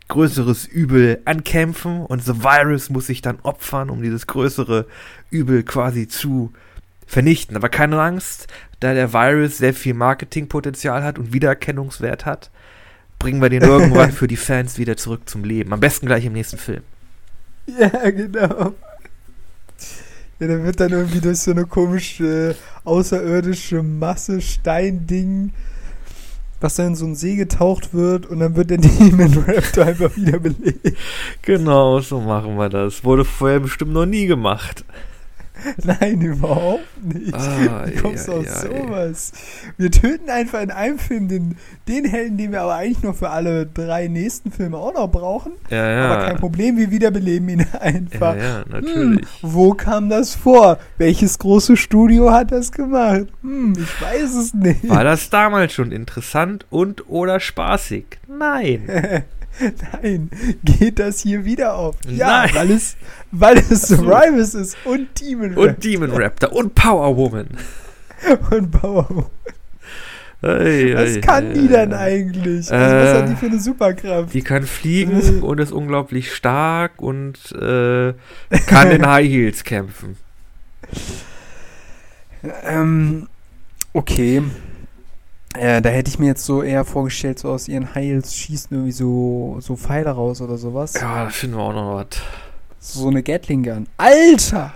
[0.09, 4.87] größeres Übel ankämpfen und The Virus muss sich dann opfern, um dieses größere
[5.31, 6.53] Übel quasi zu
[7.07, 7.57] vernichten.
[7.57, 8.47] Aber keine Angst,
[8.81, 12.51] da der Virus sehr viel Marketingpotenzial hat und Wiedererkennungswert hat,
[13.19, 15.73] bringen wir den irgendwann für die Fans wieder zurück zum Leben.
[15.73, 16.83] Am besten gleich im nächsten Film.
[17.67, 18.75] Ja, genau.
[20.39, 25.53] Ja, der wird dann irgendwie durch so eine komische außerirdische Masse Steinding,
[26.65, 30.17] was dann in so einen See getaucht wird und dann wird der Demon Raptor einfach
[30.17, 30.97] wieder belebt.
[31.43, 33.05] Genau, so machen wir das.
[33.05, 34.83] Wurde vorher bestimmt noch nie gemacht.
[35.85, 37.35] Nein, überhaupt nicht.
[37.35, 39.33] Ah, Wie kommst du ja, auf ja, sowas?
[39.77, 41.57] Wir töten einfach in einem Film den,
[41.89, 45.53] den Helden, den wir aber eigentlich noch für alle drei nächsten Filme auch noch brauchen.
[45.71, 46.05] Ja, ja.
[46.13, 48.37] Aber kein Problem, wir wiederbeleben ihn einfach.
[48.37, 49.27] Ja, ja, Hm, natürlich.
[49.43, 50.79] wo kam das vor?
[50.99, 53.27] Welches große Studio hat das gemacht?
[53.43, 54.89] Hm, ich weiß es nicht.
[54.89, 58.19] War das damals schon interessant und oder spaßig?
[58.29, 59.25] Nein.
[60.03, 60.31] Nein,
[60.65, 61.97] geht das hier wieder auf?
[62.09, 62.51] Ja, Nein.
[62.55, 62.97] weil es,
[63.31, 63.97] weil es so.
[64.03, 67.49] Rivals ist und Demon Und Demon Raptor und Power Woman.
[68.51, 69.31] und Power.
[70.43, 71.97] Ei, Was ei, kann ei, die denn ei.
[71.97, 72.71] eigentlich?
[72.71, 74.35] Also, was Äh, hat die für eine Superkraft?
[74.35, 78.13] Die kann fliegen und ist unglaublich stark und äh,
[78.67, 80.17] kann in High Heels kämpfen.
[82.65, 83.29] Ähm,
[83.95, 84.43] okay.
[85.55, 88.93] Äh, da hätte ich mir jetzt so eher vorgestellt, so aus ihren Heils schießen irgendwie
[88.93, 90.95] so, so Pfeile raus oder sowas.
[90.95, 92.21] Ja, da finden wir auch noch was.
[92.81, 93.87] So eine Gatling Gun.
[93.97, 94.73] Alter!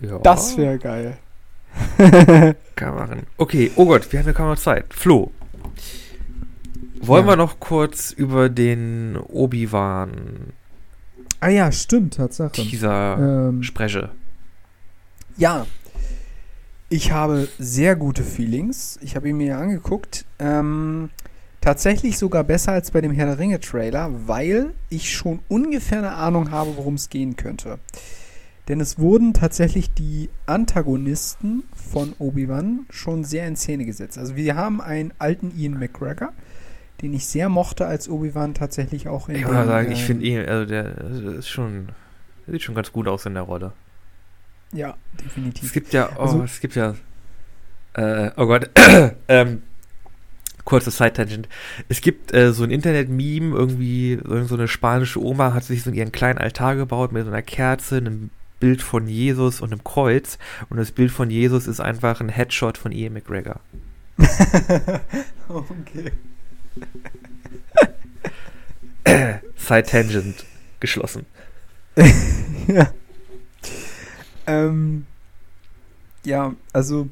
[0.00, 1.16] Ja, Das wäre geil.
[2.74, 3.22] kann machen.
[3.36, 4.86] Okay, oh Gott, wir haben ja kaum noch Zeit.
[4.92, 5.30] Flo,
[7.00, 7.32] wollen Ja.
[7.32, 10.52] wir noch kurz über den Obi-Wan
[11.40, 12.52] ah ja, stimmt, Tatsache.
[12.52, 14.08] Teaser Ähm, sprechen?
[15.36, 15.66] Ja.
[16.88, 18.98] Ich habe sehr gute Feelings.
[19.02, 20.24] Ich habe ihn mir angeguckt.
[20.38, 21.10] Ähm,
[21.60, 26.12] tatsächlich sogar besser als bei dem Herr der Ringe Trailer, weil ich schon ungefähr eine
[26.12, 27.80] Ahnung habe, worum es gehen könnte.
[28.68, 34.16] Denn es wurden tatsächlich die Antagonisten von Obi-Wan schon sehr in Szene gesetzt.
[34.16, 36.32] Also wir haben einen alten Ian McGregor,
[37.02, 40.38] den ich sehr mochte als Obi-Wan tatsächlich auch in Ich mal sagen, ich finde ihn,
[40.46, 40.98] also der
[41.38, 41.88] ist schon,
[42.46, 43.72] der sieht schon ganz gut aus in der Rolle.
[44.72, 45.72] Ja, Es definitiv.
[45.72, 46.94] gibt ja, oh, Also- es gibt ja,
[47.94, 48.70] äh, oh Gott,
[49.28, 49.62] ähm,
[50.64, 51.48] kurze Side-Tangent.
[51.88, 55.90] Es gibt äh, so ein Internet-Meme, irgendwie, so so eine spanische Oma hat sich so
[55.90, 60.38] ihren kleinen Altar gebaut mit so einer Kerze, einem Bild von Jesus und einem Kreuz.
[60.68, 63.60] Und das Bild von Jesus ist einfach ein Headshot von Ian McGregor.
[65.48, 66.12] okay.
[69.56, 70.44] Side-Tangent
[70.80, 71.26] geschlossen.
[72.66, 72.90] ja.
[74.46, 75.06] Ähm,
[76.24, 77.08] ja, also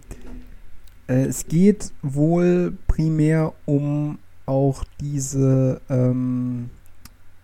[1.08, 6.70] äh, es geht wohl primär um auch diese ähm,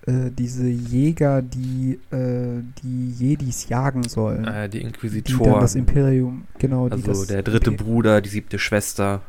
[0.06, 4.44] äh, diese Jäger, die äh, die Jedis jagen sollen.
[4.44, 5.60] Äh, die die dann Inquisitoren.
[5.60, 9.22] das Imperium, genau, die Also der dritte Imper- Bruder, die siebte Schwester.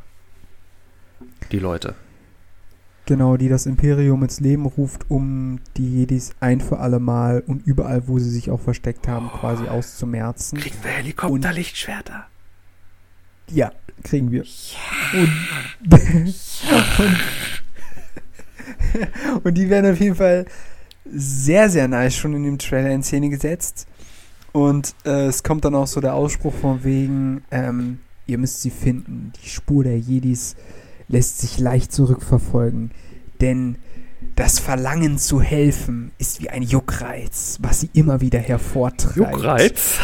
[1.51, 1.95] Die Leute.
[3.11, 7.67] Genau, die das Imperium ins Leben ruft, um die Jedis ein für alle Mal und
[7.67, 10.57] überall, wo sie sich auch versteckt haben, quasi auszumerzen.
[10.57, 12.27] Kriegen wir Helikopterlichtschwerter?
[13.49, 14.45] Ja, kriegen wir.
[15.11, 15.29] Und,
[15.91, 16.35] und,
[19.43, 20.45] und die werden auf jeden Fall
[21.03, 23.87] sehr, sehr nice schon in dem Trailer in Szene gesetzt.
[24.53, 28.71] Und äh, es kommt dann auch so der Ausspruch von wegen, ähm, ihr müsst sie
[28.71, 29.33] finden.
[29.43, 30.55] Die Spur der Jedis
[31.11, 32.91] lässt sich leicht zurückverfolgen.
[33.39, 33.77] Denn
[34.35, 39.17] das Verlangen zu helfen ist wie ein Juckreiz, was sie immer wieder hervortreibt.
[39.17, 39.99] Juckreiz?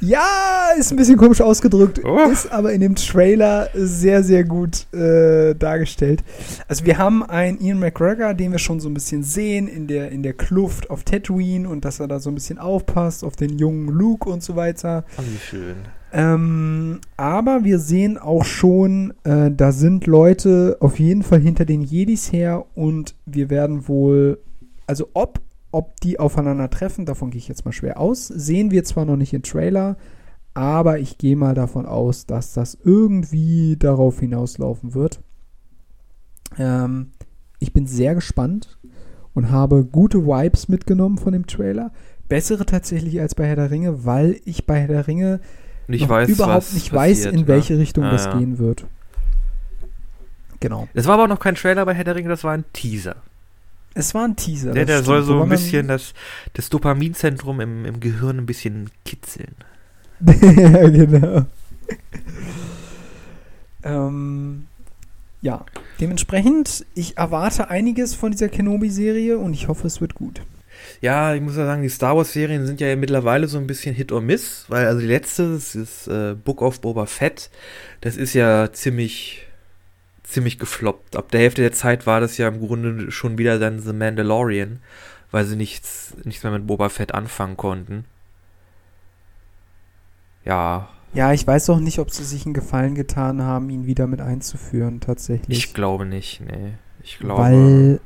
[0.00, 2.28] Ja, ist ein bisschen komisch ausgedrückt, Oh.
[2.30, 6.22] ist aber in dem Trailer sehr, sehr gut äh, dargestellt.
[6.68, 10.10] Also wir haben einen Ian McGregor, den wir schon so ein bisschen sehen in der,
[10.10, 13.58] in der Kluft auf Tatooine und dass er da so ein bisschen aufpasst auf den
[13.58, 15.06] jungen Luke und so weiter.
[15.16, 15.76] Oh, wie schön.
[16.16, 21.82] Ähm, aber wir sehen auch schon, äh, da sind Leute auf jeden Fall hinter den
[21.82, 24.38] Jedis her und wir werden wohl,
[24.86, 25.42] also ob,
[25.72, 29.34] ob die aufeinandertreffen, davon gehe ich jetzt mal schwer aus, sehen wir zwar noch nicht
[29.34, 29.98] im Trailer,
[30.54, 35.20] aber ich gehe mal davon aus, dass das irgendwie darauf hinauslaufen wird.
[36.58, 37.10] Ähm,
[37.58, 38.78] ich bin sehr gespannt
[39.34, 41.92] und habe gute Vibes mitgenommen von dem Trailer.
[42.26, 45.40] Bessere tatsächlich als bei Herr der Ringe, weil ich bei Herr der Ringe
[45.88, 47.48] Noch weiß, überhaupt nicht weiß, passiert, in ne?
[47.48, 48.38] welche Richtung Ah, das ja.
[48.38, 48.84] gehen wird.
[50.60, 50.88] Genau.
[50.94, 53.16] Das war aber noch kein Trailer bei Herr der Ringe, das war ein Teaser.
[53.94, 54.72] Es war ein Teaser.
[54.72, 56.12] Der, der soll so ein bisschen das,
[56.52, 59.54] das Dopaminzentrum im, im Gehirn ein bisschen kitzeln.
[60.20, 61.46] ja, genau.
[63.82, 64.66] ähm,
[65.40, 65.64] ja,
[66.00, 70.42] dementsprechend, ich erwarte einiges von dieser Kenobi-Serie und ich hoffe, es wird gut.
[71.00, 74.12] Ja, ich muss ja sagen, die Star Wars-Serien sind ja mittlerweile so ein bisschen Hit
[74.12, 77.50] or Miss, weil also die letzte, das ist äh, Book of Boba Fett,
[78.00, 79.46] das ist ja ziemlich
[80.26, 81.16] ziemlich gefloppt.
[81.16, 84.80] Ab der Hälfte der Zeit war das ja im Grunde schon wieder dann The Mandalorian,
[85.30, 88.04] weil sie nichts, nichts mehr mit Boba Fett anfangen konnten.
[90.44, 90.88] Ja.
[91.14, 94.20] Ja, ich weiß auch nicht, ob sie sich einen Gefallen getan haben, ihn wieder mit
[94.20, 95.56] einzuführen, tatsächlich.
[95.56, 96.74] Ich glaube nicht, nee.
[97.02, 97.42] Ich glaube.
[97.42, 98.00] Weil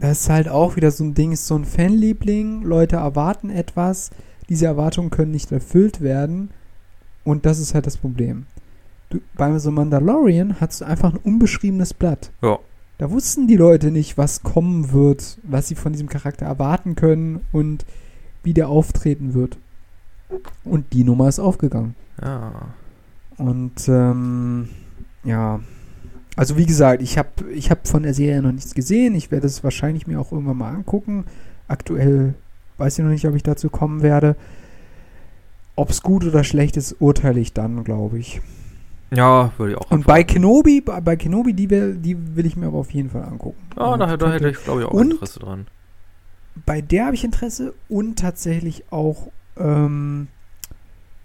[0.00, 4.10] das ist halt auch wieder so ein Ding, ist so ein Fanliebling, Leute erwarten etwas,
[4.48, 6.50] diese Erwartungen können nicht erfüllt werden
[7.24, 8.46] und das ist halt das Problem.
[9.10, 12.30] Du, bei so Mandalorian hast du einfach ein unbeschriebenes Blatt.
[12.42, 12.58] Ja.
[12.98, 17.40] Da wussten die Leute nicht, was kommen wird, was sie von diesem Charakter erwarten können
[17.50, 17.84] und
[18.42, 19.58] wie der auftreten wird.
[20.64, 21.94] Und die Nummer ist aufgegangen.
[22.22, 22.74] Ja.
[23.36, 24.68] Und ähm,
[25.24, 25.60] ja,
[26.36, 29.14] also wie gesagt, ich habe ich hab von der Serie noch nichts gesehen.
[29.14, 31.24] Ich werde es wahrscheinlich mir auch irgendwann mal angucken.
[31.68, 32.34] Aktuell
[32.78, 34.36] weiß ich noch nicht, ob ich dazu kommen werde.
[35.76, 38.40] Ob es gut oder schlecht ist, urteile ich dann, glaube ich.
[39.12, 39.90] Ja, würde ich auch.
[39.90, 43.10] Und bei Kenobi, bei, bei Kenobi, die will, die will ich mir aber auf jeden
[43.10, 43.58] Fall angucken.
[43.76, 45.66] Ja, da, da hätte ich, glaube ich, auch Und Interesse dran.
[46.66, 50.28] Bei der habe ich Interesse und tatsächlich auch, ähm,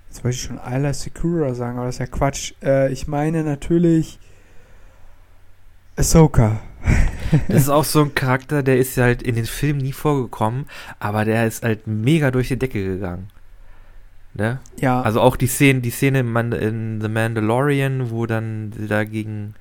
[0.10, 2.54] jetzt wollte ich schon Ayla Secura sagen, aber das ist ja Quatsch.
[2.64, 4.20] Äh, ich meine natürlich
[5.96, 6.60] Ahsoka.
[7.48, 10.66] Das ist auch so ein Charakter, der ist ja halt in den Filmen nie vorgekommen,
[11.00, 13.28] aber der ist halt mega durch die Decke gegangen.
[14.34, 14.60] Ne?
[14.80, 15.02] Ja.
[15.02, 19.56] Also auch die Szene, die Szene in, The Mandalorian, wo dann sie da gegen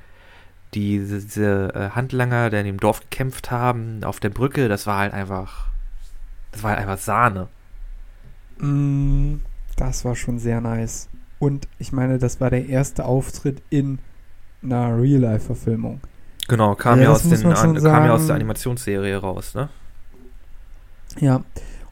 [0.74, 4.98] diese, diese äh, Handlanger, der in dem Dorf gekämpft haben, auf der Brücke, das war
[4.98, 5.68] halt einfach,
[6.50, 7.48] das war halt einfach Sahne.
[8.58, 9.36] Mm,
[9.76, 11.08] das war schon sehr nice.
[11.38, 14.00] Und ich meine, das war der erste Auftritt in
[14.62, 16.00] einer Real-Life-Verfilmung.
[16.48, 19.68] Genau, kam Ja, ja, aus, den, kam ja aus der Animationsserie raus, ne?
[21.20, 21.42] Ja.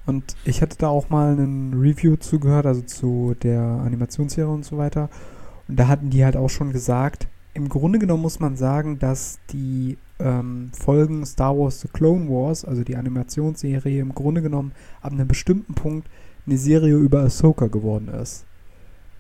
[0.05, 4.76] Und ich hatte da auch mal ein Review zugehört, also zu der Animationsserie und so
[4.76, 5.09] weiter.
[5.68, 9.38] Und da hatten die halt auch schon gesagt, im Grunde genommen muss man sagen, dass
[9.50, 14.72] die ähm, Folgen Star Wars The Clone Wars, also die Animationsserie, im Grunde genommen
[15.03, 16.09] ab einem bestimmten Punkt
[16.46, 18.44] eine Serie über Ahsoka geworden ist.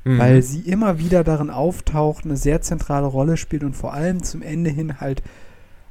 [0.04, 0.18] Mhm.
[0.18, 4.42] weil sie immer wieder darin auftaucht, eine sehr zentrale Rolle spielt und vor allem zum
[4.42, 5.22] Ende hin halt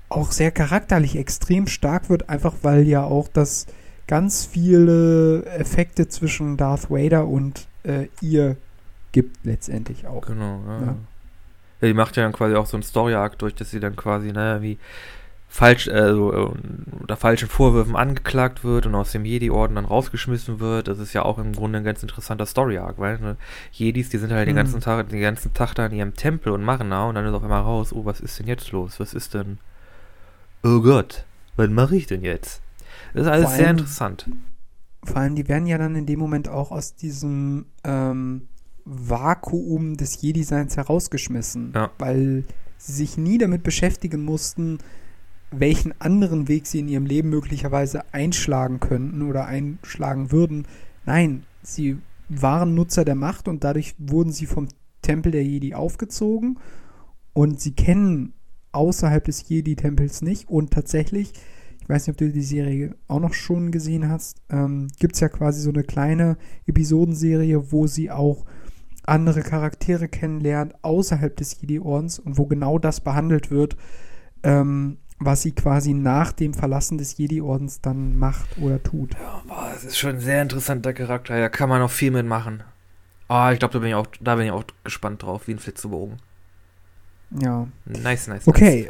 [0.10, 3.68] auch sehr charakterlich extrem stark wird, einfach weil ja auch das
[4.08, 8.58] ganz viele Effekte zwischen Darth Vader und äh, ihr
[9.14, 10.26] gibt letztendlich auch.
[10.26, 10.80] Genau, ja.
[10.80, 10.86] Ja.
[11.82, 11.88] ja.
[11.88, 14.62] Die macht ja dann quasi auch so einen Story-Arc durch, dass sie dann quasi, naja,
[14.62, 14.78] wie
[15.54, 16.52] falsch, also äh,
[17.02, 20.88] unter falschen Vorwürfen angeklagt wird und aus dem Jedi-Orden dann rausgeschmissen wird.
[20.88, 23.36] Das ist ja auch im Grunde ein ganz interessanter Story-Arc, weil ne,
[23.74, 24.60] Jedis, die sind halt den Mhm.
[24.60, 27.34] ganzen Tag, den ganzen Tag da in ihrem Tempel und machen da und dann ist
[27.34, 28.98] auf einmal raus, oh, was ist denn jetzt los?
[29.02, 29.58] Was ist denn?
[30.64, 31.26] Oh Gott,
[31.58, 32.62] was mache ich denn jetzt?
[33.14, 34.30] Das ist alles Vor sehr allem- interessant.
[35.04, 38.48] Vor allem, die werden ja dann in dem Moment auch aus diesem ähm,
[38.86, 41.90] Vakuum des Jedi-Seins herausgeschmissen, Ja.
[41.98, 42.46] weil
[42.78, 44.78] sie sich nie damit beschäftigen mussten,
[45.52, 50.66] welchen anderen Weg sie in ihrem Leben möglicherweise einschlagen könnten oder einschlagen würden.
[51.06, 51.98] Nein, sie
[52.30, 54.68] waren Nutzer der Macht und dadurch wurden sie vom
[55.02, 56.60] Tempel der Jedi aufgezogen.
[57.34, 58.34] Und sie kennen
[58.72, 60.50] außerhalb des Jedi-Tempels nicht.
[60.50, 61.34] Und tatsächlich
[61.82, 65.20] ich weiß nicht, ob du die Serie auch noch schon gesehen hast, ähm, gibt es
[65.20, 66.38] ja quasi so eine kleine
[66.68, 68.46] Episodenserie, wo sie auch
[69.04, 73.78] andere Charaktere kennenlernt außerhalb des Jedi-Ordens und wo genau das behandelt wird,
[74.44, 79.12] ähm, was sie quasi nach dem Verlassen des Jedi-Ordens dann macht oder tut.
[79.48, 81.38] Boah, das ist schon ein sehr interessanter Charakter.
[81.38, 82.64] Ja, kann man noch viel mitmachen.
[83.28, 85.60] Ah, ich glaube, da bin ich auch, da bin ich auch gespannt drauf, wie ein
[85.60, 86.18] Flitzebogen.
[87.40, 87.68] Ja.
[87.86, 88.48] Nice, nice.
[88.48, 88.90] Okay.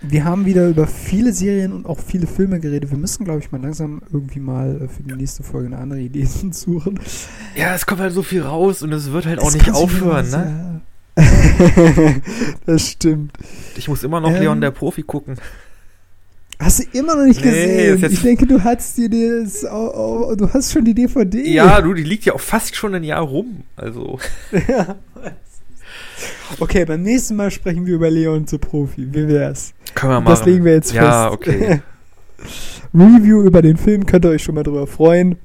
[0.00, 2.90] Wir haben wieder über viele Serien und auch viele Filme geredet.
[2.90, 6.00] Wir müssen, glaube ich, mal langsam irgendwie mal äh, für die nächste Folge eine andere
[6.00, 6.94] Idee suchen.
[6.94, 7.28] Nice.
[7.56, 10.30] Ja, es kommt halt so viel raus und es wird halt auch Es nicht aufhören,
[10.30, 10.36] ne?
[10.74, 10.80] ja.
[12.66, 13.32] das stimmt.
[13.76, 15.36] Ich muss immer noch Ähm, Leon der Profi gucken.
[16.60, 17.50] Hast du immer noch nicht Nee,
[17.96, 18.12] gesehen?
[18.12, 21.48] Ich denke, du hast dir das, oh, oh, du hast schon die DVD.
[21.52, 23.62] Ja, du, die liegt ja auch fast schon ein Jahr rum.
[23.76, 24.18] Also,
[24.68, 24.96] Ja.
[26.58, 29.06] Okay, beim nächsten Mal sprechen wir über Leon zu Profi.
[29.12, 29.72] Wie wär's?
[29.94, 30.30] können wir machen.
[30.34, 31.32] Das legen wir jetzt Ja, fest.
[31.34, 31.80] okay.
[32.94, 35.36] Review über den Film, könnt ihr euch schon mal drüber freuen.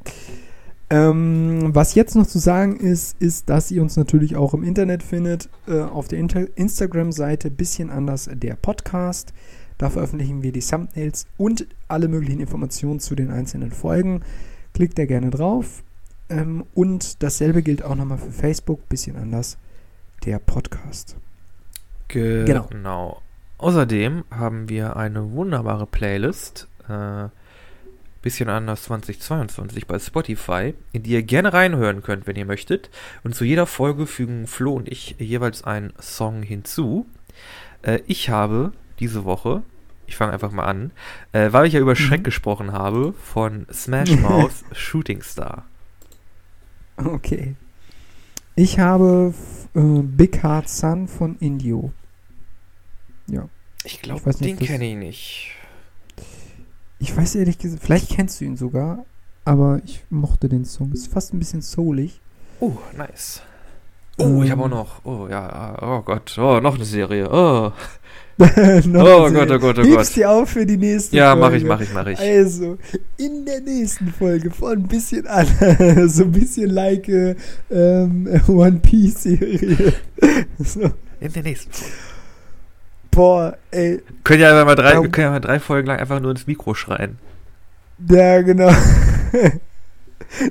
[0.93, 5.01] Ähm, was jetzt noch zu sagen ist, ist, dass ihr uns natürlich auch im Internet
[5.01, 9.33] findet, äh, auf der Inter Instagram-Seite bisschen anders der Podcast.
[9.79, 14.21] Da veröffentlichen wir die Thumbnails und alle möglichen Informationen zu den einzelnen Folgen.
[14.75, 15.81] Klickt da gerne drauf.
[16.29, 19.57] Ähm, und dasselbe gilt auch nochmal für Facebook, bisschen anders
[20.25, 21.17] der Podcast.
[22.07, 22.67] Genau.
[22.69, 23.19] Genau.
[23.57, 27.29] Außerdem haben wir eine wunderbare Playlist, äh,
[28.23, 32.89] bisschen anders 2022 bei Spotify, in die ihr gerne reinhören könnt, wenn ihr möchtet.
[33.23, 37.05] Und zu jeder Folge fügen Flo und ich jeweils einen Song hinzu.
[37.83, 39.61] Äh, ich habe diese Woche,
[40.07, 40.91] ich fange einfach mal an,
[41.33, 42.23] äh, weil ich ja über Schreck Mhm.
[42.25, 45.65] gesprochen habe, von Smash Mouth Shooting Star.
[46.97, 47.55] Okay.
[48.55, 49.33] Ich habe
[49.75, 51.91] äh, Big Heart Sun von Indio.
[53.27, 53.49] Ja.
[53.83, 55.51] Ich glaube, den kenne ich nicht.
[57.03, 59.03] Ich weiß ehrlich gesagt, vielleicht kennst du ihn sogar,
[59.43, 60.93] aber ich mochte den Song.
[60.93, 62.21] Ist fast ein bisschen soulig.
[62.61, 63.41] Oh, nice.
[64.17, 64.71] Oh, ich habe auch Ähm.
[64.71, 65.03] noch.
[65.05, 65.77] Oh, ja.
[65.81, 66.37] Oh Gott.
[66.37, 67.29] Oh, noch eine Serie.
[67.29, 67.71] Oh.
[68.39, 69.55] Oh eine Gott, Serie.
[69.55, 70.15] oh Gott, oh Heb's Gott.
[70.15, 71.41] dir auf für die nächste Ja, Folge.
[71.41, 72.19] mach ich, mach ich, mach ich.
[72.19, 72.77] Also,
[73.17, 75.45] in der nächsten Folge von ein bisschen an,
[76.09, 77.35] so ein bisschen like äh,
[77.69, 79.93] ähm, One Piece Serie.
[80.59, 80.89] so,
[81.19, 81.93] In der nächsten Folge.
[83.13, 86.19] Boah, ey, Können ja einfach mal drei, wir können ja mal drei Folgen lang einfach
[86.19, 87.17] nur ins Mikro schreien.
[88.09, 88.71] ja, genau.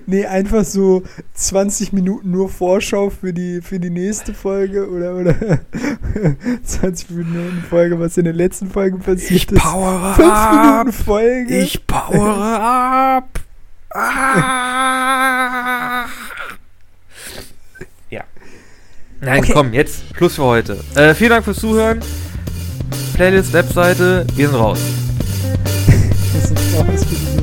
[0.06, 1.02] nee, einfach so
[1.34, 5.34] 20 Minuten nur Vorschau für die, für die nächste Folge oder, oder
[6.64, 9.62] 20 Minuten Folge, was in der letzten Folge passiert ist.
[9.62, 11.58] powere 5 Minuten Folge.
[11.58, 13.28] Ich powere ab.
[13.94, 16.06] Ah.
[18.08, 18.22] Ja.
[19.20, 19.52] Nein, Okay.
[19.52, 20.78] komm, jetzt Schluss für heute.
[20.94, 22.00] Äh, vielen Dank fürs Zuhören.
[23.14, 24.78] Playlist, Webseite, wir sind raus.
[26.34, 27.41] Das ist raus